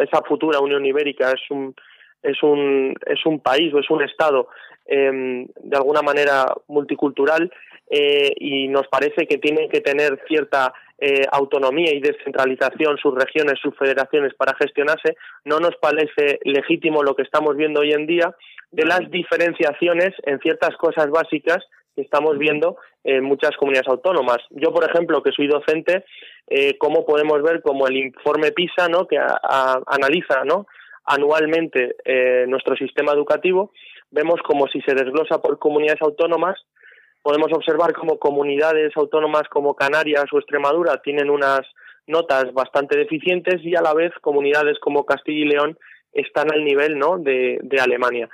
[0.00, 1.74] esa futura Unión Ibérica es un
[2.22, 4.48] es un es un país o es un estado
[4.86, 7.50] em, de alguna manera multicultural
[7.90, 13.58] eh, y nos parece que tienen que tener cierta eh, autonomía y descentralización sus regiones,
[13.62, 18.34] sus federaciones para gestionarse, no nos parece legítimo lo que estamos viendo hoy en día
[18.72, 21.64] de las diferenciaciones en ciertas cosas básicas
[22.02, 24.38] estamos viendo en muchas comunidades autónomas.
[24.50, 26.04] Yo, por ejemplo, que soy docente,
[26.46, 29.06] eh, cómo podemos ver como el informe PISA, ¿no?
[29.06, 30.66] que analiza, ¿no?
[31.08, 33.72] anualmente eh, nuestro sistema educativo,
[34.10, 36.56] vemos como si se desglosa por comunidades autónomas,
[37.22, 41.60] podemos observar como comunidades autónomas como Canarias o Extremadura tienen unas
[42.06, 45.78] notas bastante deficientes y a la vez comunidades como Castilla y León
[46.12, 47.18] están al nivel ¿no?
[47.18, 48.28] de, de Alemania.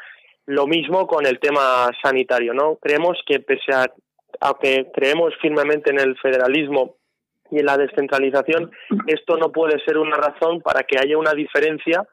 [0.46, 2.76] Lo mismo con el tema sanitario, ¿no?
[2.76, 3.86] Creemos que pese a,
[4.60, 6.96] que creemos firmemente en el federalismo
[7.50, 8.70] y en la descentralización,
[9.06, 12.06] esto no puede ser una razón para que haya una diferencia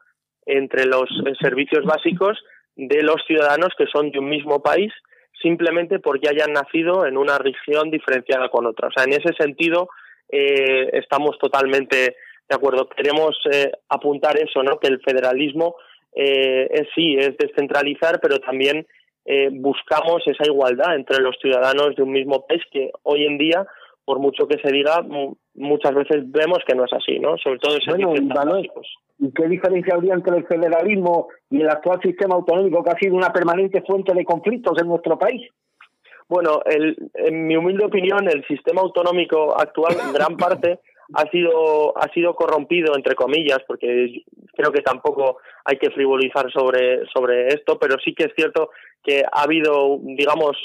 [0.46, 2.38] entre los eh, servicios básicos
[2.76, 4.92] de los ciudadanos que son de un mismo país
[5.40, 8.88] simplemente porque hayan nacido en una región diferenciada con otra.
[8.88, 9.88] O sea, en ese sentido
[10.28, 12.16] eh, estamos totalmente
[12.48, 12.88] de acuerdo.
[12.88, 14.78] Queremos eh, apuntar eso, ¿no?
[14.78, 15.76] Que el federalismo
[16.14, 18.86] eh, sí es descentralizar, pero también
[19.52, 23.64] buscamos esa igualdad entre los ciudadanos de un mismo país que hoy en día
[24.04, 25.04] por mucho que se diga,
[25.54, 27.36] muchas veces vemos que no es así, ¿no?
[27.38, 28.60] Sobre todo en bueno,
[29.18, 33.14] ¿Y qué diferencia habría entre el federalismo y el actual sistema autonómico que ha sido
[33.14, 35.48] una permanente fuente de conflictos en nuestro país?
[36.28, 40.80] Bueno, el, en mi humilde opinión, el sistema autonómico actual, en gran parte,
[41.14, 44.22] ha sido ha sido corrompido entre comillas, porque
[44.54, 48.70] creo que tampoco hay que frivolizar sobre sobre esto, pero sí que es cierto
[49.02, 50.56] que ha habido, digamos,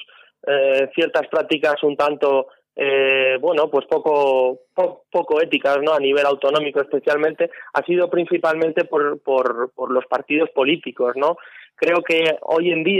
[0.45, 2.48] eh, ciertas prácticas un tanto
[2.80, 4.60] eh, bueno, pues poco,
[5.12, 5.93] poco éticas, ¿no?
[5.93, 11.38] A nivel autonómico especialmente, ha sido principalmente por, por, por los partidos políticos, ¿no?
[11.76, 12.95] Creo que hoy en día